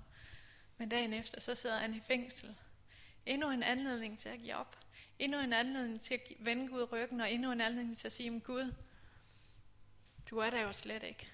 Men 0.77 0.89
dagen 0.89 1.13
efter, 1.13 1.41
så 1.41 1.55
sidder 1.55 1.79
han 1.79 1.95
i 1.95 2.01
fængsel. 2.01 2.57
Endnu 3.27 3.51
en 3.51 3.63
anledning 3.63 4.19
til 4.19 4.29
at 4.29 4.39
give 4.39 4.55
op. 4.55 4.77
Endnu 5.19 5.39
en 5.39 5.53
anledning 5.53 6.01
til 6.01 6.15
at 6.15 6.21
vende 6.39 6.69
Gud 6.69 6.93
ryggen, 6.93 7.21
og 7.21 7.33
endnu 7.33 7.53
en 7.53 7.61
anledning 7.61 7.99
til 7.99 8.09
at 8.09 8.13
sige, 8.13 8.41
Gud, 8.41 8.75
du 10.31 10.39
er 10.39 10.51
der 10.51 10.61
jo 10.61 10.73
slet 10.73 11.03
ikke. 11.03 11.29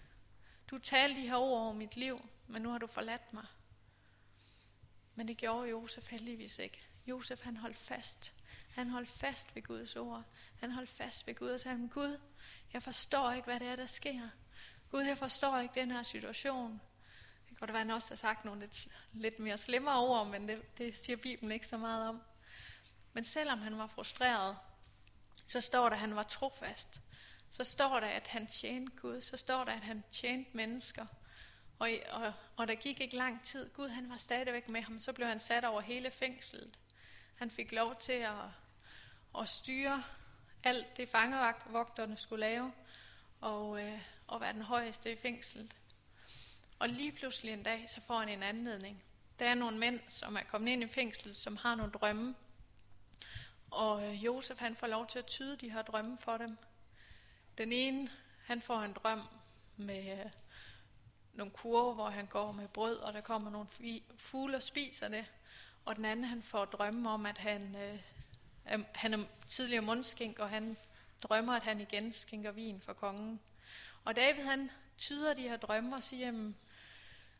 Du 0.71 0.79
talte 0.79 1.21
de 1.21 1.29
her 1.29 1.37
ord 1.37 1.61
over 1.61 1.73
mit 1.73 1.97
liv, 1.97 2.29
men 2.47 2.63
nu 2.63 2.71
har 2.71 2.79
du 2.79 2.87
forladt 2.87 3.33
mig. 3.33 3.47
Men 5.15 5.29
det 5.29 5.37
gjorde 5.37 5.69
Josef 5.69 6.11
heldigvis 6.11 6.59
ikke. 6.59 6.89
Josef 7.07 7.43
han 7.43 7.57
holdt 7.57 7.77
fast. 7.77 8.33
Han 8.75 8.91
holdt 8.91 9.09
fast 9.09 9.57
ved 9.57 9.63
Guds 9.63 9.97
ord. 9.97 10.25
Han 10.61 10.71
holdt 10.71 10.91
fast 10.91 11.27
ved 11.27 11.35
Gud 11.35 11.49
og 11.49 11.61
sagde, 11.61 11.89
Gud, 11.89 12.19
jeg 12.73 12.83
forstår 12.83 13.33
ikke, 13.33 13.45
hvad 13.45 13.61
det 13.61 13.69
er, 13.69 13.77
der 13.77 13.87
sker. 13.87 14.29
Gud, 14.91 15.03
jeg 15.03 15.19
forstår 15.19 15.59
ikke 15.59 15.81
den 15.81 15.91
her 15.91 16.03
situation. 16.03 16.73
Det 16.73 17.49
kan 17.49 17.57
godt 17.57 17.73
være, 17.73 17.81
at 17.81 17.87
han 17.87 17.95
også 17.95 18.09
har 18.09 18.17
sagt 18.17 18.45
nogle 18.45 18.61
lidt, 18.61 18.89
lidt 19.13 19.39
mere 19.39 19.59
slemmere 19.59 19.99
ord, 19.99 20.27
men 20.27 20.49
det, 20.49 20.79
det 20.79 20.97
siger 20.99 21.17
Bibelen 21.17 21.53
ikke 21.53 21.67
så 21.67 21.79
meget 21.79 22.09
om. 22.09 22.23
Men 23.13 23.25
selvom 23.25 23.59
han 23.59 23.79
var 23.79 23.87
frustreret, 23.87 24.57
så 25.47 25.61
står 25.61 25.89
der, 25.89 25.97
at 25.97 26.01
han 26.01 26.17
var 26.17 26.23
trofast. 26.23 27.01
Så 27.51 27.65
står 27.65 28.01
der, 28.01 28.07
at 28.07 28.27
han 28.27 28.47
tjente 28.47 28.97
Gud. 28.97 29.21
Så 29.21 29.37
står 29.37 29.65
der, 29.65 29.73
at 29.73 29.83
han 29.83 30.05
tjente 30.11 30.51
mennesker. 30.53 31.07
Og, 31.79 31.91
og, 32.11 32.33
og 32.57 32.69
der 32.69 32.75
gik 32.75 33.01
ikke 33.01 33.17
lang 33.17 33.43
tid. 33.43 33.71
Gud 33.71 33.89
han 33.89 34.11
var 34.11 34.17
stadigvæk 34.17 34.69
med 34.69 34.83
ham. 34.83 35.01
Så 35.01 35.13
blev 35.13 35.29
han 35.29 35.39
sat 35.39 35.65
over 35.65 35.81
hele 35.81 36.11
fængslet. 36.11 36.79
Han 37.35 37.51
fik 37.51 37.73
lov 37.73 37.97
til 37.97 38.13
at, 38.13 38.33
at 39.39 39.49
styre 39.49 40.05
alt 40.65 40.97
det 40.97 41.09
fangevogterne 41.09 42.17
skulle 42.17 42.41
lave. 42.41 42.73
Og, 43.41 43.83
øh, 43.83 44.01
og 44.27 44.41
være 44.41 44.53
den 44.53 44.63
højeste 44.63 45.13
i 45.13 45.17
fængslet. 45.17 45.77
Og 46.79 46.89
lige 46.89 47.13
pludselig 47.13 47.53
en 47.53 47.63
dag, 47.63 47.91
så 47.91 48.01
får 48.01 48.19
han 48.19 48.29
en 48.29 48.43
anledning. 48.43 49.03
Der 49.39 49.47
er 49.47 49.55
nogle 49.55 49.79
mænd, 49.79 50.01
som 50.09 50.37
er 50.37 50.43
kommet 50.43 50.73
ind 50.73 50.83
i 50.83 50.87
fængslet, 50.87 51.37
som 51.37 51.57
har 51.57 51.75
nogle 51.75 51.93
drømme. 51.93 52.35
Og 53.71 54.09
øh, 54.09 54.25
Josef 54.25 54.59
han 54.59 54.77
får 54.77 54.87
lov 54.87 55.07
til 55.07 55.19
at 55.19 55.27
tyde 55.27 55.57
de 55.57 55.71
her 55.71 55.83
drømme 55.83 56.19
for 56.19 56.37
dem. 56.37 56.59
Den 57.59 57.73
ene, 57.73 58.11
han 58.45 58.61
får 58.61 58.81
en 58.81 58.93
drøm 58.93 59.23
med 59.77 60.19
øh, 60.19 60.31
nogle 61.37 61.53
kurve, 61.53 61.95
hvor 61.95 62.11
han 62.11 62.27
går 62.27 62.53
med 62.53 62.69
brød, 62.69 62.97
og 62.97 63.13
der 63.13 63.21
kommer 63.21 63.51
nogle 63.51 63.69
fugle 64.17 64.57
og 64.57 64.63
spiser 64.63 65.09
det. 65.09 65.25
og 65.85 65.97
den 65.97 66.05
anden 66.05 66.25
han 66.25 66.43
får 66.43 66.65
drømme 66.65 67.11
om, 67.11 67.27
at 67.27 67.39
han, 67.39 67.77
øh, 67.77 68.01
han 68.95 69.15
er 69.15 69.25
tidligere 69.47 69.83
mundskænk, 69.83 70.39
og 70.39 70.51
han 70.51 70.77
drømmer, 71.23 71.53
at 71.53 71.63
han 71.63 71.81
igen 71.81 72.13
skænker 72.13 72.53
vin 72.53 72.81
for 72.81 72.93
kongen. 72.93 73.41
Og 74.05 74.17
David 74.17 74.43
han 74.43 74.71
tyder 74.99 75.35
de 75.35 75.43
her 75.43 75.57
drømme 75.57 75.97
og 75.97 76.03
siger, 76.03 76.29
at 76.29 76.55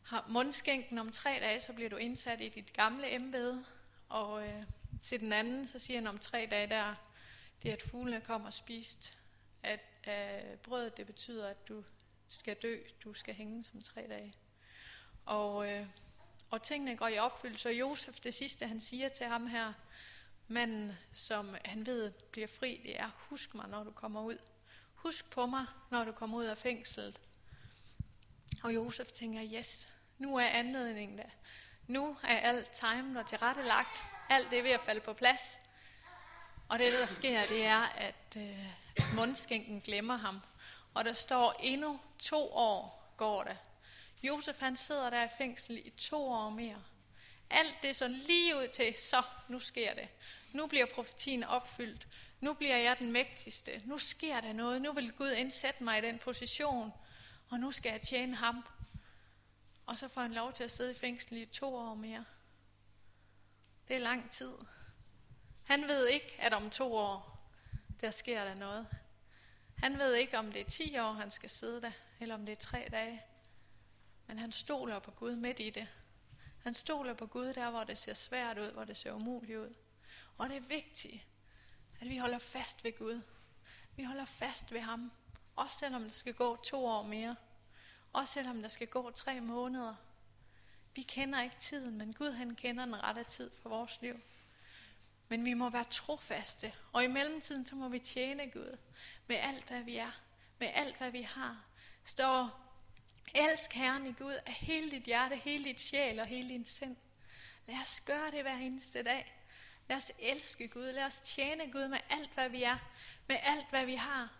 har 0.03 0.25
mundskænken 0.29 0.97
om 0.97 1.11
tre 1.11 1.37
dage, 1.41 1.61
så 1.61 1.73
bliver 1.73 1.89
du 1.89 1.95
indsat 1.95 2.41
i 2.41 2.49
dit 2.49 2.73
gamle 2.73 3.15
embede. 3.15 3.65
Og 4.09 4.47
øh, 4.47 4.63
til 5.01 5.19
den 5.19 5.33
anden, 5.33 5.67
så 5.67 5.79
siger 5.79 5.99
han 5.99 6.07
om 6.07 6.17
tre 6.17 6.47
dage, 6.51 6.67
der 6.67 6.95
det 7.63 7.69
er, 7.69 7.73
at 7.73 7.81
fuglene 7.81 8.21
kommer 8.21 8.47
og 8.47 8.53
spist. 8.53 9.13
At 9.63 9.79
øh, 10.07 10.57
brødet, 10.57 10.97
det 10.97 11.05
betyder, 11.05 11.49
at 11.49 11.67
du 11.67 11.83
skal 12.27 12.55
dø, 12.61 12.77
du 13.03 13.13
skal 13.13 13.33
hænge 13.33 13.63
som 13.63 13.81
tre 13.81 14.05
dage. 14.09 14.33
Og, 15.25 15.71
øh, 15.71 15.87
og 16.49 16.63
tingene 16.63 16.97
går 16.97 17.07
i 17.07 17.17
opfyldelse, 17.17 17.69
og 17.69 17.73
Josef, 17.73 18.19
det 18.19 18.33
sidste 18.33 18.67
han 18.67 18.81
siger 18.81 19.09
til 19.09 19.25
ham 19.25 19.47
her, 19.47 19.73
manden, 20.47 20.97
som 21.13 21.55
han 21.65 21.85
ved 21.85 22.11
bliver 22.11 22.47
fri, 22.47 22.81
det 22.85 22.99
er, 22.99 23.09
husk 23.17 23.55
mig, 23.55 23.69
når 23.69 23.83
du 23.83 23.91
kommer 23.91 24.21
ud. 24.21 24.37
Husk 24.95 25.31
på 25.31 25.45
mig, 25.45 25.65
når 25.91 26.03
du 26.03 26.11
kommer 26.11 26.37
ud 26.37 26.45
af 26.45 26.57
fængslet. 26.57 27.21
Og 28.63 28.75
Josef 28.75 29.11
tænker, 29.11 29.43
yes, 29.53 29.97
nu 30.17 30.35
er 30.35 30.45
anledningen 30.45 31.17
der. 31.17 31.29
Nu 31.87 32.17
er 32.23 32.37
alt 32.37 32.71
timet 32.71 33.17
og 33.17 33.27
tilrettelagt. 33.27 34.03
Alt 34.29 34.51
det 34.51 34.59
er 34.59 34.63
ved 34.63 34.71
at 34.71 34.81
falde 34.81 35.01
på 35.01 35.13
plads. 35.13 35.57
Og 36.69 36.79
det, 36.79 36.87
der 36.99 37.05
sker, 37.07 37.41
det 37.49 37.65
er, 37.65 37.81
at, 37.81 38.37
øh, 38.37 38.67
mundskænken 39.15 39.81
glemmer 39.81 40.17
ham. 40.17 40.39
Og 40.97 41.05
der 41.05 41.13
står 41.13 41.55
endnu 41.59 41.99
to 42.19 42.53
år 42.53 43.13
går 43.17 43.43
det. 43.43 43.57
Josef 44.23 44.59
han 44.59 44.77
sidder 44.77 45.09
der 45.09 45.23
i 45.23 45.29
fængsel 45.37 45.77
i 45.85 45.89
to 45.89 46.29
år 46.29 46.49
mere. 46.49 46.83
Alt 47.49 47.75
det 47.81 47.95
så 47.95 48.07
lige 48.07 48.55
ud 48.55 48.67
til, 48.67 48.95
så 48.99 49.23
nu 49.47 49.59
sker 49.59 49.93
det. 49.93 50.09
Nu 50.53 50.67
bliver 50.67 50.85
profetien 50.85 51.43
opfyldt. 51.43 52.07
Nu 52.39 52.53
bliver 52.53 52.77
jeg 52.77 52.99
den 52.99 53.11
mægtigste. 53.11 53.81
Nu 53.85 53.97
sker 53.97 54.41
der 54.41 54.53
noget. 54.53 54.81
Nu 54.81 54.93
vil 54.93 55.11
Gud 55.11 55.31
indsætte 55.31 55.83
mig 55.83 55.97
i 55.97 56.01
den 56.01 56.19
position. 56.19 56.93
Og 57.49 57.59
nu 57.59 57.71
skal 57.71 57.91
jeg 57.91 58.01
tjene 58.01 58.35
ham. 58.35 58.63
Og 59.85 59.97
så 59.97 60.07
får 60.07 60.21
han 60.21 60.33
lov 60.33 60.53
til 60.53 60.63
at 60.63 60.71
sidde 60.71 60.91
i 60.91 60.95
fængsel 60.95 61.37
i 61.37 61.45
to 61.45 61.75
år 61.75 61.93
mere. 61.95 62.25
Det 63.87 63.95
er 63.95 63.99
lang 63.99 64.31
tid. 64.31 64.53
Han 65.63 65.87
ved 65.87 66.07
ikke, 66.07 66.35
at 66.39 66.53
om 66.53 66.69
to 66.69 66.95
år, 66.95 67.39
der 68.01 68.11
sker 68.11 68.43
der 68.43 68.55
noget. 68.55 68.87
Han 69.77 69.97
ved 69.99 70.13
ikke, 70.13 70.37
om 70.37 70.51
det 70.51 70.61
er 70.61 70.69
10 70.69 70.99
år, 70.99 71.13
han 71.13 71.31
skal 71.31 71.49
sidde 71.49 71.81
der, 71.81 71.91
eller 72.19 72.35
om 72.35 72.45
det 72.45 72.51
er 72.51 72.55
3 72.55 72.87
dage. 72.91 73.23
Men 74.27 74.39
han 74.39 74.51
stoler 74.51 74.99
på 74.99 75.11
Gud 75.11 75.35
midt 75.35 75.59
i 75.59 75.69
det. 75.69 75.87
Han 76.63 76.73
stoler 76.73 77.13
på 77.13 77.25
Gud 77.25 77.53
der, 77.53 77.69
hvor 77.69 77.83
det 77.83 77.97
ser 77.97 78.13
svært 78.13 78.57
ud, 78.57 78.71
hvor 78.71 78.83
det 78.83 78.97
ser 78.97 79.11
umuligt 79.11 79.59
ud. 79.59 79.73
Og 80.37 80.49
det 80.49 80.57
er 80.57 80.61
vigtigt, 80.61 81.27
at 81.99 82.09
vi 82.09 82.17
holder 82.17 82.39
fast 82.39 82.83
ved 82.83 82.97
Gud. 82.97 83.21
Vi 83.95 84.03
holder 84.03 84.25
fast 84.25 84.73
ved 84.73 84.79
ham. 84.79 85.11
Også 85.55 85.79
selvom 85.79 86.03
det 86.03 86.15
skal 86.15 86.33
gå 86.33 86.55
to 86.55 86.85
år 86.85 87.03
mere. 87.03 87.35
Også 88.13 88.33
selvom 88.33 88.61
der 88.61 88.69
skal 88.69 88.87
gå 88.87 89.11
tre 89.11 89.41
måneder. 89.41 89.95
Vi 90.95 91.01
kender 91.01 91.41
ikke 91.41 91.55
tiden, 91.59 91.97
men 91.97 92.13
Gud 92.13 92.31
han 92.31 92.55
kender 92.55 92.85
den 92.85 93.03
rette 93.03 93.23
tid 93.23 93.51
for 93.61 93.69
vores 93.69 94.01
liv. 94.01 94.21
Men 95.29 95.45
vi 95.45 95.53
må 95.53 95.69
være 95.69 95.85
trofaste, 95.89 96.73
og 96.93 97.03
i 97.03 97.07
mellemtiden 97.07 97.65
så 97.65 97.75
må 97.75 97.89
vi 97.89 97.99
tjene 97.99 98.51
Gud 98.51 98.77
med 99.27 99.35
alt, 99.35 99.67
hvad 99.67 99.81
vi 99.81 99.97
er, 99.97 100.11
med 100.59 100.69
alt, 100.73 100.97
hvad 100.97 101.11
vi 101.11 101.21
har. 101.21 101.63
Står, 102.03 102.67
elsk 103.33 103.73
Herren 103.73 104.07
i 104.07 104.11
Gud 104.11 104.33
af 104.45 104.53
hele 104.53 104.91
dit 104.91 105.03
hjerte, 105.03 105.35
hele 105.35 105.63
dit 105.63 105.81
sjæl 105.81 106.19
og 106.19 106.25
hele 106.25 106.49
din 106.49 106.65
sind. 106.65 106.97
Lad 107.67 107.77
os 107.83 108.01
gøre 108.01 108.31
det 108.31 108.41
hver 108.41 108.55
eneste 108.55 109.03
dag. 109.03 109.33
Lad 109.87 109.97
os 109.97 110.11
elske 110.21 110.67
Gud, 110.67 110.91
lad 110.91 111.03
os 111.03 111.19
tjene 111.19 111.71
Gud 111.71 111.87
med 111.87 111.99
alt, 112.09 112.33
hvad 112.33 112.49
vi 112.49 112.63
er, 112.63 112.77
med 113.27 113.37
alt, 113.43 113.69
hvad 113.69 113.85
vi 113.85 113.95
har. 113.95 114.33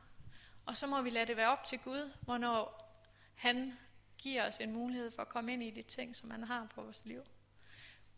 Og 0.66 0.78
så 0.78 0.88
må 0.88 1.02
vi 1.02 1.10
lade 1.10 1.26
det 1.26 1.38
være 1.38 1.50
op 1.50 1.64
til 1.64 1.80
Gud, 1.80 2.12
hvornår 2.22 2.88
han 3.36 3.74
giver 4.18 4.48
os 4.48 4.58
en 4.58 4.72
mulighed 4.72 5.12
for 5.12 5.22
at 5.22 5.30
komme 5.30 5.54
ind 5.54 5.64
i 5.64 5.72
de 5.72 5.82
ting, 5.82 6.16
som 6.16 6.32
han 6.32 6.44
har 6.44 6.68
på 6.76 6.82
vores 6.82 7.06
liv. 7.06 7.24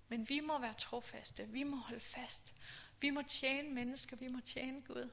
Men 0.10 0.30
vi 0.30 0.40
må 0.40 0.60
være 0.60 0.74
trofaste, 0.74 1.48
vi 1.48 1.64
må 1.64 1.78
holde 1.78 2.00
fast. 2.00 2.54
Vi 3.00 3.10
må 3.10 3.22
tjene 3.22 3.70
mennesker, 3.70 4.18
vi 4.18 4.28
må 4.28 4.40
tjene 4.40 4.82
Gud. 4.82 5.10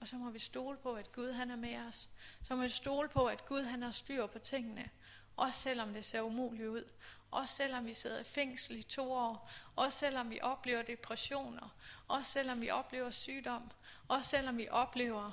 Og 0.00 0.08
så 0.08 0.16
må 0.16 0.30
vi 0.30 0.38
stole 0.38 0.76
på, 0.76 0.94
at 0.94 1.12
Gud 1.12 1.32
han 1.32 1.50
er 1.50 1.56
med 1.56 1.76
os. 1.76 2.10
Så 2.42 2.56
må 2.56 2.62
vi 2.62 2.68
stole 2.68 3.08
på, 3.08 3.26
at 3.26 3.46
Gud 3.46 3.62
han 3.62 3.82
har 3.82 3.90
styr 3.90 4.26
på 4.26 4.38
tingene. 4.38 4.90
Også 5.36 5.60
selvom 5.60 5.92
det 5.92 6.04
ser 6.04 6.20
umuligt 6.20 6.68
ud. 6.68 6.84
Også 7.30 7.54
selvom 7.54 7.86
vi 7.86 7.94
sidder 7.94 8.20
i 8.20 8.24
fængsel 8.24 8.76
i 8.76 8.82
to 8.82 9.12
år. 9.12 9.50
Også 9.76 9.98
selvom 9.98 10.30
vi 10.30 10.40
oplever 10.42 10.82
depressioner. 10.82 11.68
Også 12.08 12.32
selvom 12.32 12.60
vi 12.60 12.70
oplever 12.70 13.10
sygdom. 13.10 13.70
Også 14.08 14.30
selvom 14.30 14.58
vi 14.58 14.68
oplever, 14.68 15.32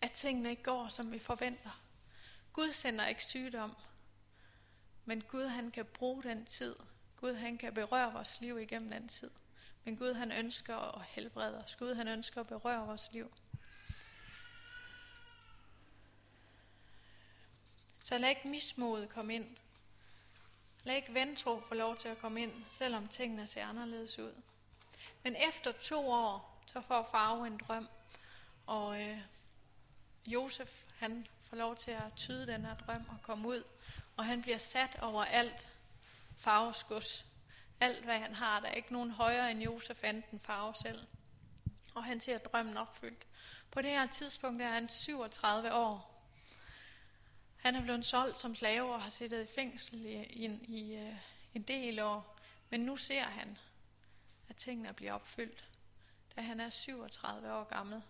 at 0.00 0.12
tingene 0.12 0.50
ikke 0.50 0.62
går, 0.62 0.88
som 0.88 1.12
vi 1.12 1.18
forventer. 1.18 1.82
Gud 2.52 2.72
sender 2.72 3.06
ikke 3.06 3.24
sygdom, 3.24 3.76
men 5.04 5.22
Gud 5.22 5.46
han 5.46 5.70
kan 5.70 5.84
bruge 5.84 6.22
den 6.22 6.44
tid. 6.44 6.76
Gud 7.20 7.34
han 7.34 7.58
kan 7.58 7.74
berøre 7.74 8.12
vores 8.12 8.40
liv 8.40 8.58
igennem 8.58 8.90
den 8.90 9.08
tid. 9.08 9.30
Men 9.84 9.96
Gud 9.96 10.14
han 10.14 10.32
ønsker 10.32 10.76
at 10.76 11.04
helbrede 11.08 11.64
os. 11.64 11.76
Gud 11.76 11.94
han 11.94 12.08
ønsker 12.08 12.40
at 12.40 12.46
berøre 12.46 12.86
vores 12.86 13.08
liv. 13.12 13.32
Så 18.04 18.18
lad 18.18 18.28
ikke 18.28 18.48
mismodet 18.48 19.08
komme 19.08 19.34
ind. 19.34 19.56
Lad 20.84 20.96
ikke 20.96 21.14
ventro 21.14 21.60
få 21.68 21.74
lov 21.74 21.96
til 21.96 22.08
at 22.08 22.18
komme 22.18 22.42
ind, 22.42 22.52
selvom 22.72 23.08
tingene 23.08 23.46
ser 23.46 23.66
anderledes 23.66 24.18
ud. 24.18 24.32
Men 25.22 25.36
efter 25.48 25.72
to 25.72 26.10
år, 26.10 26.62
så 26.66 26.80
får 26.80 27.08
farve 27.10 27.46
en 27.46 27.58
drøm, 27.58 27.88
og 28.66 29.02
øh, 29.02 29.18
Josef, 30.26 30.84
han 30.98 31.26
får 31.42 31.56
lov 31.56 31.76
til 31.76 31.90
at 31.90 32.12
tyde 32.16 32.46
den 32.46 32.64
her 32.64 32.76
drøm 32.76 33.08
og 33.08 33.16
komme 33.22 33.48
ud. 33.48 33.62
Og 34.16 34.24
han 34.24 34.42
bliver 34.42 34.58
sat 34.58 34.96
over 35.00 35.24
alt 35.24 35.68
farveskus. 36.38 37.24
Alt 37.80 38.04
hvad 38.04 38.18
han 38.18 38.34
har, 38.34 38.60
der 38.60 38.68
er 38.68 38.72
ikke 38.72 38.92
nogen 38.92 39.10
højere 39.10 39.50
end 39.50 39.62
Josef 39.62 40.04
anden 40.04 40.40
farve 40.40 40.74
selv. 40.82 41.06
Og 41.94 42.04
han 42.04 42.20
ser 42.20 42.38
drømmen 42.38 42.76
opfyldt. 42.76 43.26
På 43.70 43.82
det 43.82 43.90
her 43.90 44.06
tidspunkt 44.06 44.62
er 44.62 44.68
han 44.68 44.88
37 44.88 45.74
år. 45.74 46.24
Han 47.56 47.74
er 47.74 47.82
blevet 47.82 48.06
solgt 48.06 48.38
som 48.38 48.54
slave 48.54 48.94
og 48.94 49.02
har 49.02 49.10
siddet 49.10 49.42
i 49.42 49.54
fængsel 49.54 50.06
i, 50.06 50.22
i, 50.22 50.44
i 50.68 50.94
øh, 50.94 51.14
en 51.54 51.62
del 51.62 52.00
år. 52.00 52.38
Men 52.70 52.80
nu 52.80 52.96
ser 52.96 53.22
han, 53.22 53.58
at 54.48 54.56
tingene 54.56 54.92
bliver 54.92 55.12
opfyldt, 55.12 55.64
da 56.36 56.40
han 56.40 56.60
er 56.60 56.70
37 56.70 57.52
år 57.52 57.64
gammel. 57.64 58.02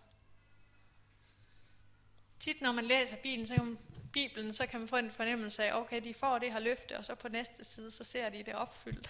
Tit 2.39 2.61
når 2.61 2.71
man 2.71 2.85
læser 2.85 3.15
Bibelen, 3.15 3.47
så 3.47 3.55
kan 3.55 3.65
man, 3.65 3.77
Bibelen, 4.13 4.53
så 4.53 4.65
kan 4.65 4.79
man 4.79 4.89
få 4.89 4.95
en 4.97 5.11
fornemmelse 5.11 5.63
af, 5.63 5.79
okay, 5.79 6.03
de 6.03 6.13
får 6.13 6.39
det 6.39 6.51
her 6.51 6.59
løfte, 6.59 6.97
og 6.97 7.05
så 7.05 7.15
på 7.15 7.27
næste 7.27 7.65
side, 7.65 7.91
så 7.91 8.03
ser 8.03 8.29
de 8.29 8.43
det 8.43 8.55
opfyldt. 8.55 9.09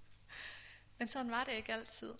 Men 0.98 1.08
sådan 1.08 1.30
var 1.30 1.44
det 1.44 1.52
ikke 1.52 1.72
altid. 1.72 2.14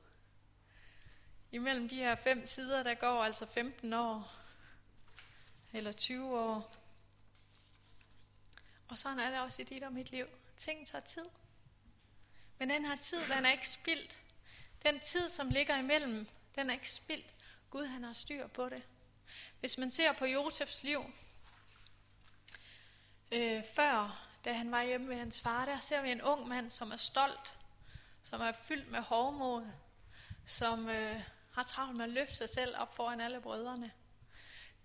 Imellem 1.52 1.88
de 1.88 1.96
her 1.96 2.14
fem 2.14 2.46
sider, 2.46 2.82
der 2.82 2.94
går 2.94 3.24
altså 3.24 3.46
15 3.46 3.92
år, 3.92 4.32
eller 5.72 5.92
20 5.92 6.38
år. 6.38 6.76
Og 8.88 8.98
sådan 8.98 9.18
er 9.18 9.30
det 9.30 9.40
også 9.40 9.62
i 9.62 9.64
dit 9.64 9.82
og 9.82 9.92
mit 9.92 10.10
liv. 10.10 10.26
Ting 10.56 10.86
tager 10.86 11.04
tid. 11.04 11.24
Men 12.58 12.70
den 12.70 12.84
her 12.84 12.96
tid, 12.96 13.18
den 13.36 13.44
er 13.44 13.52
ikke 13.52 13.68
spildt. 13.68 14.18
Den 14.82 15.00
tid, 15.00 15.30
som 15.30 15.48
ligger 15.48 15.76
imellem, 15.76 16.26
den 16.54 16.70
er 16.70 16.74
ikke 16.74 16.90
spildt. 16.90 17.34
Gud, 17.70 17.86
han 17.86 18.04
har 18.04 18.12
styr 18.12 18.46
på 18.46 18.68
det. 18.68 18.82
Hvis 19.60 19.78
man 19.78 19.90
ser 19.90 20.12
på 20.12 20.24
Josefs 20.24 20.82
liv, 20.82 21.12
øh, 23.32 23.64
før, 23.74 24.26
da 24.44 24.52
han 24.52 24.70
var 24.70 24.82
hjemme 24.82 25.08
ved 25.08 25.16
hans 25.16 25.42
far, 25.42 25.64
der 25.64 25.78
ser 25.78 26.02
vi 26.02 26.10
en 26.10 26.22
ung 26.22 26.48
mand, 26.48 26.70
som 26.70 26.90
er 26.90 26.96
stolt, 26.96 27.54
som 28.22 28.40
er 28.40 28.52
fyldt 28.52 28.90
med 28.90 29.00
hovmod, 29.00 29.66
som 30.46 30.88
øh, 30.88 31.20
har 31.52 31.62
travlt 31.62 31.96
med 31.96 32.04
at 32.04 32.10
løfte 32.10 32.36
sig 32.36 32.48
selv 32.48 32.76
op 32.76 32.96
foran 32.96 33.20
alle 33.20 33.40
brødrene. 33.40 33.92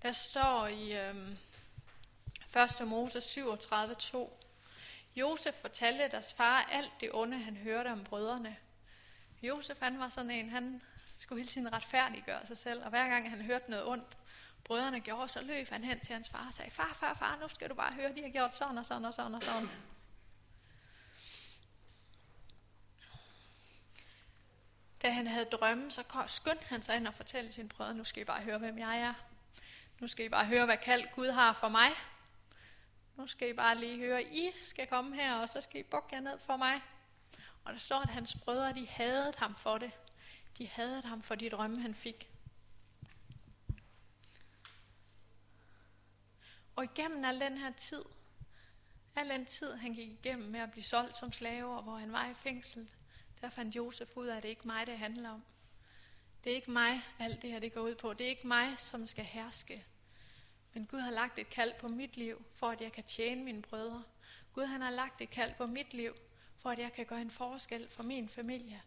Der 0.01 0.11
står 0.11 0.67
i 0.67 1.07
øh, 1.07 1.15
1. 2.81 2.87
Mose 2.87 3.19
37.2, 3.19 4.45
Josef 5.15 5.55
fortalte 5.55 6.07
deres 6.07 6.33
far 6.33 6.61
alt 6.71 6.91
det 6.99 7.09
onde, 7.13 7.39
han 7.39 7.57
hørte 7.57 7.87
om 7.91 8.03
brødrene. 8.03 8.57
Josef 9.41 9.79
han 9.79 9.99
var 9.99 10.09
sådan 10.09 10.31
en, 10.31 10.49
han 10.49 10.81
skulle 11.17 11.39
hele 11.39 11.49
tiden 11.49 11.73
retfærdiggøre 11.73 12.45
sig 12.45 12.57
selv, 12.57 12.83
og 12.83 12.89
hver 12.89 13.09
gang 13.09 13.29
han 13.29 13.41
hørte 13.41 13.69
noget 13.69 13.87
ondt, 13.87 14.17
brødrene 14.65 14.99
gjorde, 14.99 15.27
så 15.27 15.43
løb 15.43 15.69
han 15.69 15.83
hen 15.83 15.99
til 15.99 16.13
hans 16.13 16.29
far 16.29 16.45
og 16.47 16.53
sagde, 16.53 16.71
far, 16.71 16.93
far, 16.93 17.13
far, 17.13 17.37
nu 17.41 17.47
skal 17.47 17.69
du 17.69 17.75
bare 17.75 17.93
høre, 17.93 18.15
de 18.15 18.21
har 18.21 18.29
gjort 18.29 18.55
sådan 18.55 18.77
og 18.77 18.85
sådan 18.85 19.05
og 19.05 19.13
sådan 19.13 19.35
og 19.35 19.43
sådan. 19.43 19.69
Da 25.01 25.11
han 25.11 25.27
havde 25.27 25.45
drømme, 25.45 25.91
så 25.91 26.23
skyndte 26.27 26.65
han 26.65 26.81
sig 26.81 26.95
ind 26.95 27.07
og 27.07 27.13
fortalte 27.13 27.53
sine 27.53 27.69
brødre, 27.69 27.93
nu 27.93 28.03
skal 28.03 28.21
I 28.21 28.25
bare 28.25 28.41
høre, 28.41 28.57
hvem 28.57 28.77
jeg 28.77 28.99
er. 28.99 29.13
Nu 29.99 30.07
skal 30.07 30.25
I 30.25 30.29
bare 30.29 30.45
høre, 30.45 30.65
hvad 30.65 30.77
kald 30.77 31.07
Gud 31.15 31.27
har 31.27 31.53
for 31.53 31.67
mig. 31.67 31.91
Nu 33.15 33.27
skal 33.27 33.49
I 33.49 33.53
bare 33.53 33.77
lige 33.77 33.97
høre, 33.97 34.23
I 34.23 34.51
skal 34.55 34.87
komme 34.87 35.15
her, 35.15 35.35
og 35.35 35.49
så 35.49 35.61
skal 35.61 35.79
I 35.79 35.83
bukke 35.83 36.09
jer 36.11 36.19
ned 36.19 36.39
for 36.39 36.57
mig. 36.57 36.81
Og 37.63 37.73
der 37.73 37.79
står, 37.79 37.99
at 37.99 38.09
hans 38.09 38.35
brødre, 38.35 38.73
de 38.73 38.87
hadede 38.87 39.33
ham 39.37 39.55
for 39.55 39.77
det. 39.77 39.91
De 40.57 40.67
hadede 40.67 41.01
ham 41.01 41.21
for 41.21 41.35
de 41.35 41.49
drømme, 41.49 41.81
han 41.81 41.95
fik. 41.95 42.34
Og 46.75 46.83
igennem 46.83 47.25
al 47.25 47.39
den 47.39 47.57
her 47.57 47.71
tid, 47.71 48.05
al 49.15 49.29
den 49.29 49.45
tid, 49.45 49.73
han 49.73 49.93
gik 49.93 50.11
igennem 50.11 50.49
med 50.49 50.59
at 50.59 50.71
blive 50.71 50.83
solgt 50.83 51.17
som 51.17 51.31
slave, 51.31 51.77
og 51.77 51.83
hvor 51.83 51.97
han 51.97 52.11
var 52.11 52.29
i 52.29 52.33
fængsel, 52.33 52.89
der 53.41 53.49
fandt 53.49 53.75
Josef 53.75 54.17
ud 54.17 54.27
af, 54.27 54.37
at 54.37 54.43
det 54.43 54.49
ikke 54.49 54.67
mig, 54.67 54.87
det 54.87 54.97
handler 54.97 55.29
om. 55.29 55.43
Det 56.43 56.51
er 56.51 56.55
ikke 56.55 56.71
mig, 56.71 57.01
alt 57.19 57.41
det 57.41 57.51
her 57.51 57.59
det 57.59 57.73
går 57.73 57.81
ud 57.81 57.95
på. 57.95 58.13
Det 58.13 58.25
er 58.25 58.29
ikke 58.29 58.47
mig, 58.47 58.79
som 58.79 59.07
skal 59.07 59.25
herske. 59.25 59.85
Men 60.73 60.85
Gud 60.85 60.99
har 60.99 61.11
lagt 61.11 61.39
et 61.39 61.49
kald 61.49 61.73
på 61.79 61.87
mit 61.87 62.17
liv, 62.17 62.45
for 62.53 62.69
at 62.69 62.81
jeg 62.81 62.91
kan 62.91 63.03
tjene 63.03 63.43
mine 63.43 63.61
brødre. 63.61 64.03
Gud 64.53 64.65
han 64.65 64.81
har 64.81 64.89
lagt 64.89 65.21
et 65.21 65.29
kald 65.29 65.53
på 65.55 65.65
mit 65.65 65.93
liv, 65.93 66.15
for 66.57 66.69
at 66.69 66.79
jeg 66.79 66.93
kan 66.93 67.05
gøre 67.05 67.21
en 67.21 67.31
forskel 67.31 67.89
for 67.89 68.03
min 68.03 68.29
familie. 68.29 68.81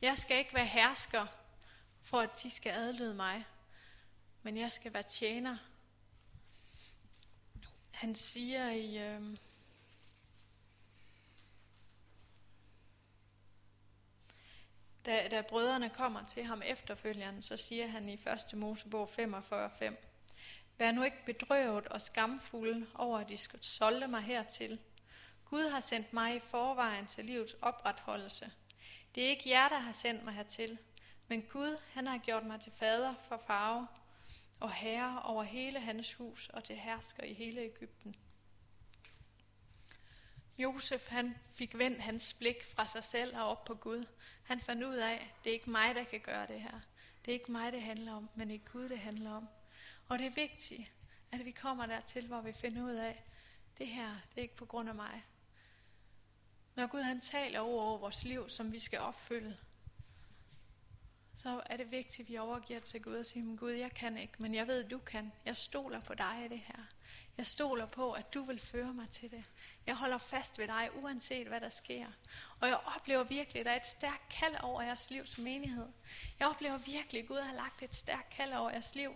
Jeg 0.00 0.18
skal 0.18 0.38
ikke 0.38 0.54
være 0.54 0.66
hersker, 0.66 1.26
for 2.02 2.20
at 2.20 2.42
de 2.42 2.50
skal 2.50 2.72
adlyde 2.72 3.14
mig, 3.14 3.44
men 4.42 4.56
jeg 4.56 4.72
skal 4.72 4.94
være 4.94 5.02
tjener. 5.02 5.56
Han 8.00 8.14
siger 8.14 8.70
i... 8.70 8.98
Øh, 8.98 9.36
da, 15.06 15.28
da 15.28 15.42
brødrene 15.48 15.90
kommer 15.90 16.26
til 16.26 16.44
ham 16.44 16.62
efterfølgende, 16.64 17.42
så 17.42 17.56
siger 17.56 17.86
han 17.86 18.08
i 18.08 18.12
1. 18.12 18.20
Mosebog 18.54 19.08
45.5, 19.18 19.94
Vær 20.78 20.92
nu 20.92 21.02
ikke 21.02 21.24
bedrøvet 21.26 21.86
og 21.86 22.00
skamfulde 22.00 22.86
over, 22.94 23.18
at 23.18 23.28
de 23.28 23.36
skal 23.36 23.62
solde 23.62 24.08
mig 24.08 24.22
hertil. 24.22 24.78
Gud 25.44 25.70
har 25.70 25.80
sendt 25.80 26.12
mig 26.12 26.36
i 26.36 26.40
forvejen 26.40 27.06
til 27.06 27.24
livets 27.24 27.56
opretholdelse. 27.62 28.52
Det 29.14 29.24
er 29.24 29.28
ikke 29.28 29.50
jer, 29.50 29.68
der 29.68 29.78
har 29.78 29.92
sendt 29.92 30.24
mig 30.24 30.34
hertil, 30.34 30.78
men 31.28 31.42
Gud, 31.42 31.78
han 31.92 32.06
har 32.06 32.18
gjort 32.18 32.44
mig 32.44 32.60
til 32.60 32.72
fader 32.72 33.14
for 33.28 33.42
farve 33.46 33.86
og 34.60 34.72
herre 34.72 35.22
over 35.22 35.42
hele 35.42 35.80
hans 35.80 36.14
hus 36.14 36.48
og 36.48 36.64
til 36.64 36.76
hersker 36.76 37.24
i 37.24 37.34
hele 37.34 37.60
Ægypten. 37.60 38.16
Josef 40.58 41.08
han 41.08 41.36
fik 41.54 41.78
vendt 41.78 42.00
hans 42.00 42.34
blik 42.34 42.64
fra 42.64 42.86
sig 42.86 43.04
selv 43.04 43.36
og 43.36 43.48
op 43.48 43.64
på 43.64 43.74
Gud. 43.74 44.04
Han 44.42 44.60
fandt 44.60 44.84
ud 44.84 44.94
af, 44.94 45.34
det 45.44 45.50
er 45.50 45.54
ikke 45.54 45.70
mig, 45.70 45.94
der 45.94 46.04
kan 46.04 46.20
gøre 46.20 46.46
det 46.46 46.60
her. 46.60 46.80
Det 47.24 47.30
er 47.30 47.38
ikke 47.38 47.52
mig, 47.52 47.72
det 47.72 47.82
handler 47.82 48.12
om, 48.12 48.30
men 48.34 48.50
det 48.50 48.54
er 48.54 48.72
Gud, 48.72 48.88
det 48.88 48.98
handler 48.98 49.30
om. 49.30 49.48
Og 50.08 50.18
det 50.18 50.26
er 50.26 50.30
vigtigt, 50.30 50.90
at 51.32 51.44
vi 51.44 51.50
kommer 51.50 51.86
dertil, 51.86 52.26
hvor 52.26 52.40
vi 52.40 52.52
finder 52.52 52.82
ud 52.82 52.94
af, 52.94 53.24
det 53.78 53.86
her, 53.88 54.16
det 54.30 54.38
er 54.38 54.42
ikke 54.42 54.56
på 54.56 54.66
grund 54.66 54.88
af 54.88 54.94
mig. 54.94 55.24
Når 56.74 56.86
Gud 56.86 57.02
han 57.02 57.20
taler 57.20 57.60
over, 57.60 57.82
over 57.82 57.98
vores 57.98 58.24
liv, 58.24 58.50
som 58.50 58.72
vi 58.72 58.78
skal 58.78 58.98
opfylde, 58.98 59.56
så 61.34 61.62
er 61.66 61.76
det 61.76 61.90
vigtigt, 61.90 62.26
at 62.26 62.28
vi 62.28 62.38
overgiver 62.38 62.80
til 62.80 63.02
Gud 63.02 63.14
og 63.14 63.26
siger, 63.26 63.56
Gud, 63.56 63.70
jeg 63.70 63.94
kan 63.94 64.18
ikke, 64.18 64.32
men 64.38 64.54
jeg 64.54 64.66
ved, 64.66 64.84
at 64.84 64.90
du 64.90 64.98
kan. 64.98 65.32
Jeg 65.44 65.56
stoler 65.56 66.00
på 66.00 66.14
dig 66.14 66.42
i 66.44 66.48
det 66.48 66.60
her. 66.60 66.84
Jeg 67.36 67.46
stoler 67.46 67.86
på, 67.86 68.12
at 68.12 68.34
du 68.34 68.42
vil 68.44 68.60
føre 68.60 68.94
mig 68.94 69.10
til 69.10 69.30
det. 69.30 69.44
Jeg 69.86 69.96
holder 69.96 70.18
fast 70.18 70.58
ved 70.58 70.66
dig, 70.66 70.88
uanset 70.94 71.46
hvad 71.46 71.60
der 71.60 71.68
sker. 71.68 72.06
Og 72.60 72.68
jeg 72.68 72.76
oplever 72.96 73.24
virkelig, 73.24 73.60
at 73.60 73.66
der 73.66 73.72
er 73.72 73.76
et 73.76 73.86
stærkt 73.86 74.28
kald 74.28 74.56
over 74.62 74.82
jeres 74.82 75.10
liv 75.10 75.26
som 75.26 75.44
menighed. 75.44 75.86
Jeg 76.38 76.48
oplever 76.48 76.78
virkelig, 76.78 77.22
at 77.22 77.28
Gud 77.28 77.40
har 77.40 77.54
lagt 77.54 77.82
et 77.82 77.94
stærkt 77.94 78.30
kald 78.30 78.52
over 78.52 78.70
jeres 78.70 78.94
liv. 78.94 79.10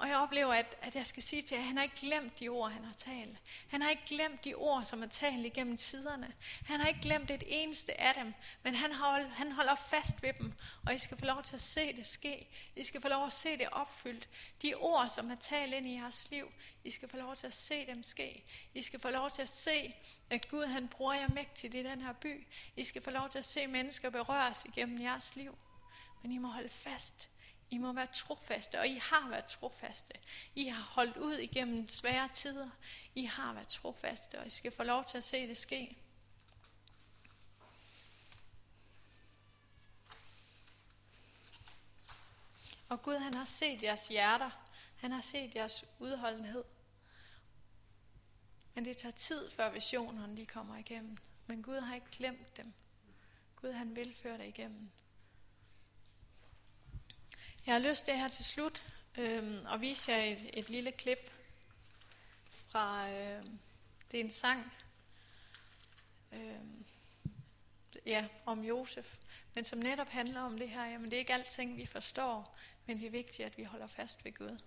Og 0.00 0.08
jeg 0.08 0.16
oplever, 0.16 0.52
at, 0.52 0.76
at 0.82 0.94
jeg 0.94 1.06
skal 1.06 1.22
sige 1.22 1.42
til 1.42 1.54
jer, 1.54 1.60
at 1.60 1.66
han 1.66 1.76
har 1.76 1.84
ikke 1.84 2.00
glemt 2.00 2.40
de 2.40 2.48
ord, 2.48 2.70
han 2.70 2.84
har 2.84 2.92
talt. 2.92 3.38
Han 3.68 3.82
har 3.82 3.90
ikke 3.90 4.02
glemt 4.06 4.44
de 4.44 4.54
ord, 4.54 4.84
som 4.84 5.02
er 5.02 5.06
talt 5.06 5.46
igennem 5.46 5.76
tiderne. 5.76 6.32
Han 6.64 6.80
har 6.80 6.88
ikke 6.88 7.00
glemt 7.00 7.30
et 7.30 7.42
eneste 7.46 8.00
af 8.00 8.14
dem, 8.14 8.34
men 8.62 8.74
han, 8.74 8.92
hold, 8.92 9.26
han 9.26 9.52
holder 9.52 9.74
fast 9.74 10.22
ved 10.22 10.32
dem. 10.32 10.52
Og 10.86 10.94
I 10.94 10.98
skal 10.98 11.18
få 11.18 11.24
lov 11.24 11.42
til 11.42 11.54
at 11.54 11.60
se 11.60 11.96
det 11.96 12.06
ske. 12.06 12.48
I 12.76 12.82
skal 12.82 13.00
få 13.00 13.08
lov 13.08 13.26
at 13.26 13.32
se 13.32 13.58
det 13.58 13.68
opfyldt. 13.72 14.28
De 14.62 14.74
ord, 14.74 15.08
som 15.08 15.30
er 15.30 15.34
talt 15.34 15.74
ind 15.74 15.86
i 15.86 15.94
jeres 15.94 16.30
liv, 16.30 16.52
I 16.84 16.90
skal 16.90 17.08
få 17.08 17.16
lov 17.16 17.36
til 17.36 17.46
at 17.46 17.54
se 17.54 17.86
dem 17.86 18.02
ske. 18.02 18.44
I 18.74 18.82
skal 18.82 19.00
få 19.00 19.10
lov 19.10 19.30
til 19.30 19.42
at 19.42 19.48
se, 19.48 19.94
at 20.30 20.48
Gud 20.48 20.66
han 20.66 20.88
bruger 20.88 21.14
jer 21.14 21.28
mægtigt 21.28 21.74
i 21.74 21.82
den 21.82 22.00
her 22.00 22.12
by. 22.12 22.46
I 22.76 22.84
skal 22.84 23.02
få 23.02 23.10
lov 23.10 23.28
til 23.28 23.38
at 23.38 23.44
se 23.44 23.66
mennesker 23.66 24.10
berøres 24.10 24.64
igennem 24.64 25.02
jeres 25.02 25.36
liv. 25.36 25.58
Men 26.22 26.32
I 26.32 26.38
må 26.38 26.48
holde 26.48 26.68
fast 26.70 27.29
i 27.70 27.78
må 27.78 27.92
være 27.92 28.06
trofaste, 28.06 28.78
og 28.78 28.88
I 28.88 28.98
har 29.02 29.28
været 29.28 29.44
trofaste. 29.44 30.14
I 30.54 30.64
har 30.64 30.82
holdt 30.82 31.16
ud 31.16 31.34
igennem 31.34 31.88
svære 31.88 32.28
tider. 32.28 32.70
I 33.14 33.24
har 33.24 33.52
været 33.52 33.68
trofaste, 33.68 34.38
og 34.38 34.46
I 34.46 34.50
skal 34.50 34.72
få 34.72 34.82
lov 34.82 35.04
til 35.04 35.18
at 35.18 35.24
se 35.24 35.48
det 35.48 35.58
ske. 35.58 35.96
Og 42.88 43.02
Gud 43.02 43.16
han 43.16 43.34
har 43.34 43.44
set 43.44 43.82
jeres 43.82 44.08
hjerter. 44.08 44.50
Han 44.96 45.12
har 45.12 45.20
set 45.20 45.54
jeres 45.54 45.84
udholdenhed. 45.98 46.64
Men 48.74 48.84
det 48.84 48.96
tager 48.96 49.12
tid, 49.12 49.50
før 49.50 49.70
visionerne 49.70 50.36
de 50.36 50.46
kommer 50.46 50.76
igennem. 50.76 51.16
Men 51.46 51.62
Gud 51.62 51.80
har 51.80 51.94
ikke 51.94 52.10
glemt 52.12 52.56
dem. 52.56 52.72
Gud 53.56 53.72
han 53.72 53.96
vil 53.96 54.14
føre 54.22 54.38
dig 54.38 54.48
igennem. 54.48 54.90
Jeg 57.66 57.74
har 57.74 57.78
lyst 57.78 58.04
til 58.04 58.14
her 58.16 58.28
til 58.28 58.44
slut 58.44 58.82
øh, 59.18 59.72
at 59.72 59.80
vise 59.80 60.12
jer 60.12 60.22
et, 60.22 60.50
et 60.52 60.70
lille 60.70 60.92
klip 60.92 61.30
fra, 62.68 63.10
øh, 63.10 63.44
det 64.10 64.20
er 64.20 64.24
en 64.24 64.30
sang, 64.30 64.72
øh, 66.32 66.60
ja, 68.06 68.26
om 68.46 68.64
Josef, 68.64 69.16
men 69.54 69.64
som 69.64 69.78
netop 69.78 70.08
handler 70.08 70.40
om 70.40 70.58
det 70.58 70.68
her, 70.68 70.84
jamen 70.84 71.04
det 71.10 71.16
er 71.16 71.18
ikke 71.20 71.34
alting, 71.34 71.76
vi 71.76 71.86
forstår, 71.86 72.56
men 72.86 72.98
det 72.98 73.06
er 73.06 73.10
vigtigt, 73.10 73.46
at 73.46 73.58
vi 73.58 73.64
holder 73.64 73.86
fast 73.86 74.24
ved 74.24 74.34
Gud. 74.34 74.58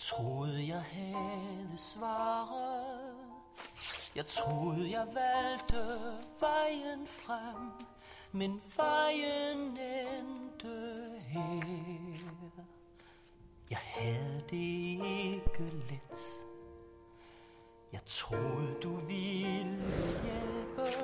Troede, 0.00 0.68
jeg 0.68 0.82
havde 0.82 1.76
svaret. 1.76 3.14
Jeg 4.16 4.26
troede, 4.26 4.90
jeg 4.90 5.06
valgte 5.14 6.00
vejen 6.40 7.06
frem, 7.06 7.86
men 8.32 8.62
vejen 8.76 9.78
endte 9.78 11.10
her. 11.20 11.60
Jeg 13.70 13.78
havde 13.78 14.42
det 14.50 15.00
ikke 15.16 15.70
let. 15.90 16.18
Jeg 17.92 18.00
troede, 18.06 18.74
du 18.82 18.96
ville 18.96 19.92
hjælpe. 20.24 20.96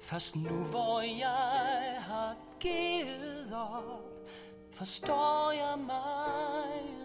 Først 0.00 0.36
nu, 0.36 0.64
hvor 0.64 1.00
jeg 1.00 1.96
har 2.02 2.36
givet 2.60 3.52
op, 3.54 4.28
forstår 4.70 5.52
jeg 5.52 5.78
mig 5.78 6.99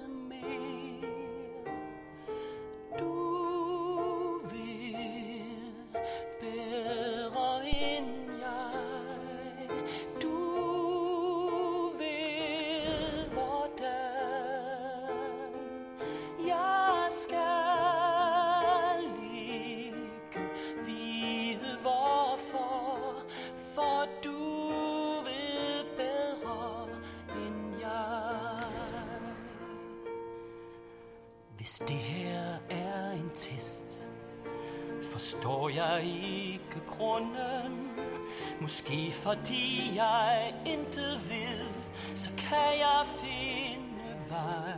fordi 39.36 39.91
jeg 39.95 40.54
intet 40.65 41.19
ved 41.30 41.67
Så 42.15 42.30
kan 42.38 42.71
jeg 42.80 43.02
finde 43.21 44.30
vej. 44.30 44.78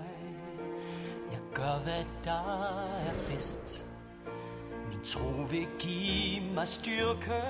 Jeg 1.32 1.40
gør 1.54 1.80
hvad 1.84 2.06
der 2.24 2.68
er 3.08 3.14
bedst. 3.30 3.86
Min 4.90 5.04
tro 5.04 5.30
vil 5.50 5.68
give 5.80 6.54
mig 6.54 6.68
styrke. 6.68 7.44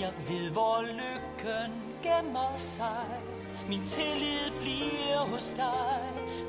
Jeg 0.00 0.12
ved 0.28 0.50
hvor 0.50 0.82
lykken 0.82 1.72
gemmer 2.02 2.56
sig. 2.56 3.06
Min 3.68 3.84
tillid 3.84 4.50
bliver 4.60 5.18
hos 5.18 5.52
dig 5.56 6.00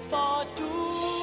For 0.02 0.46
du 0.58 1.21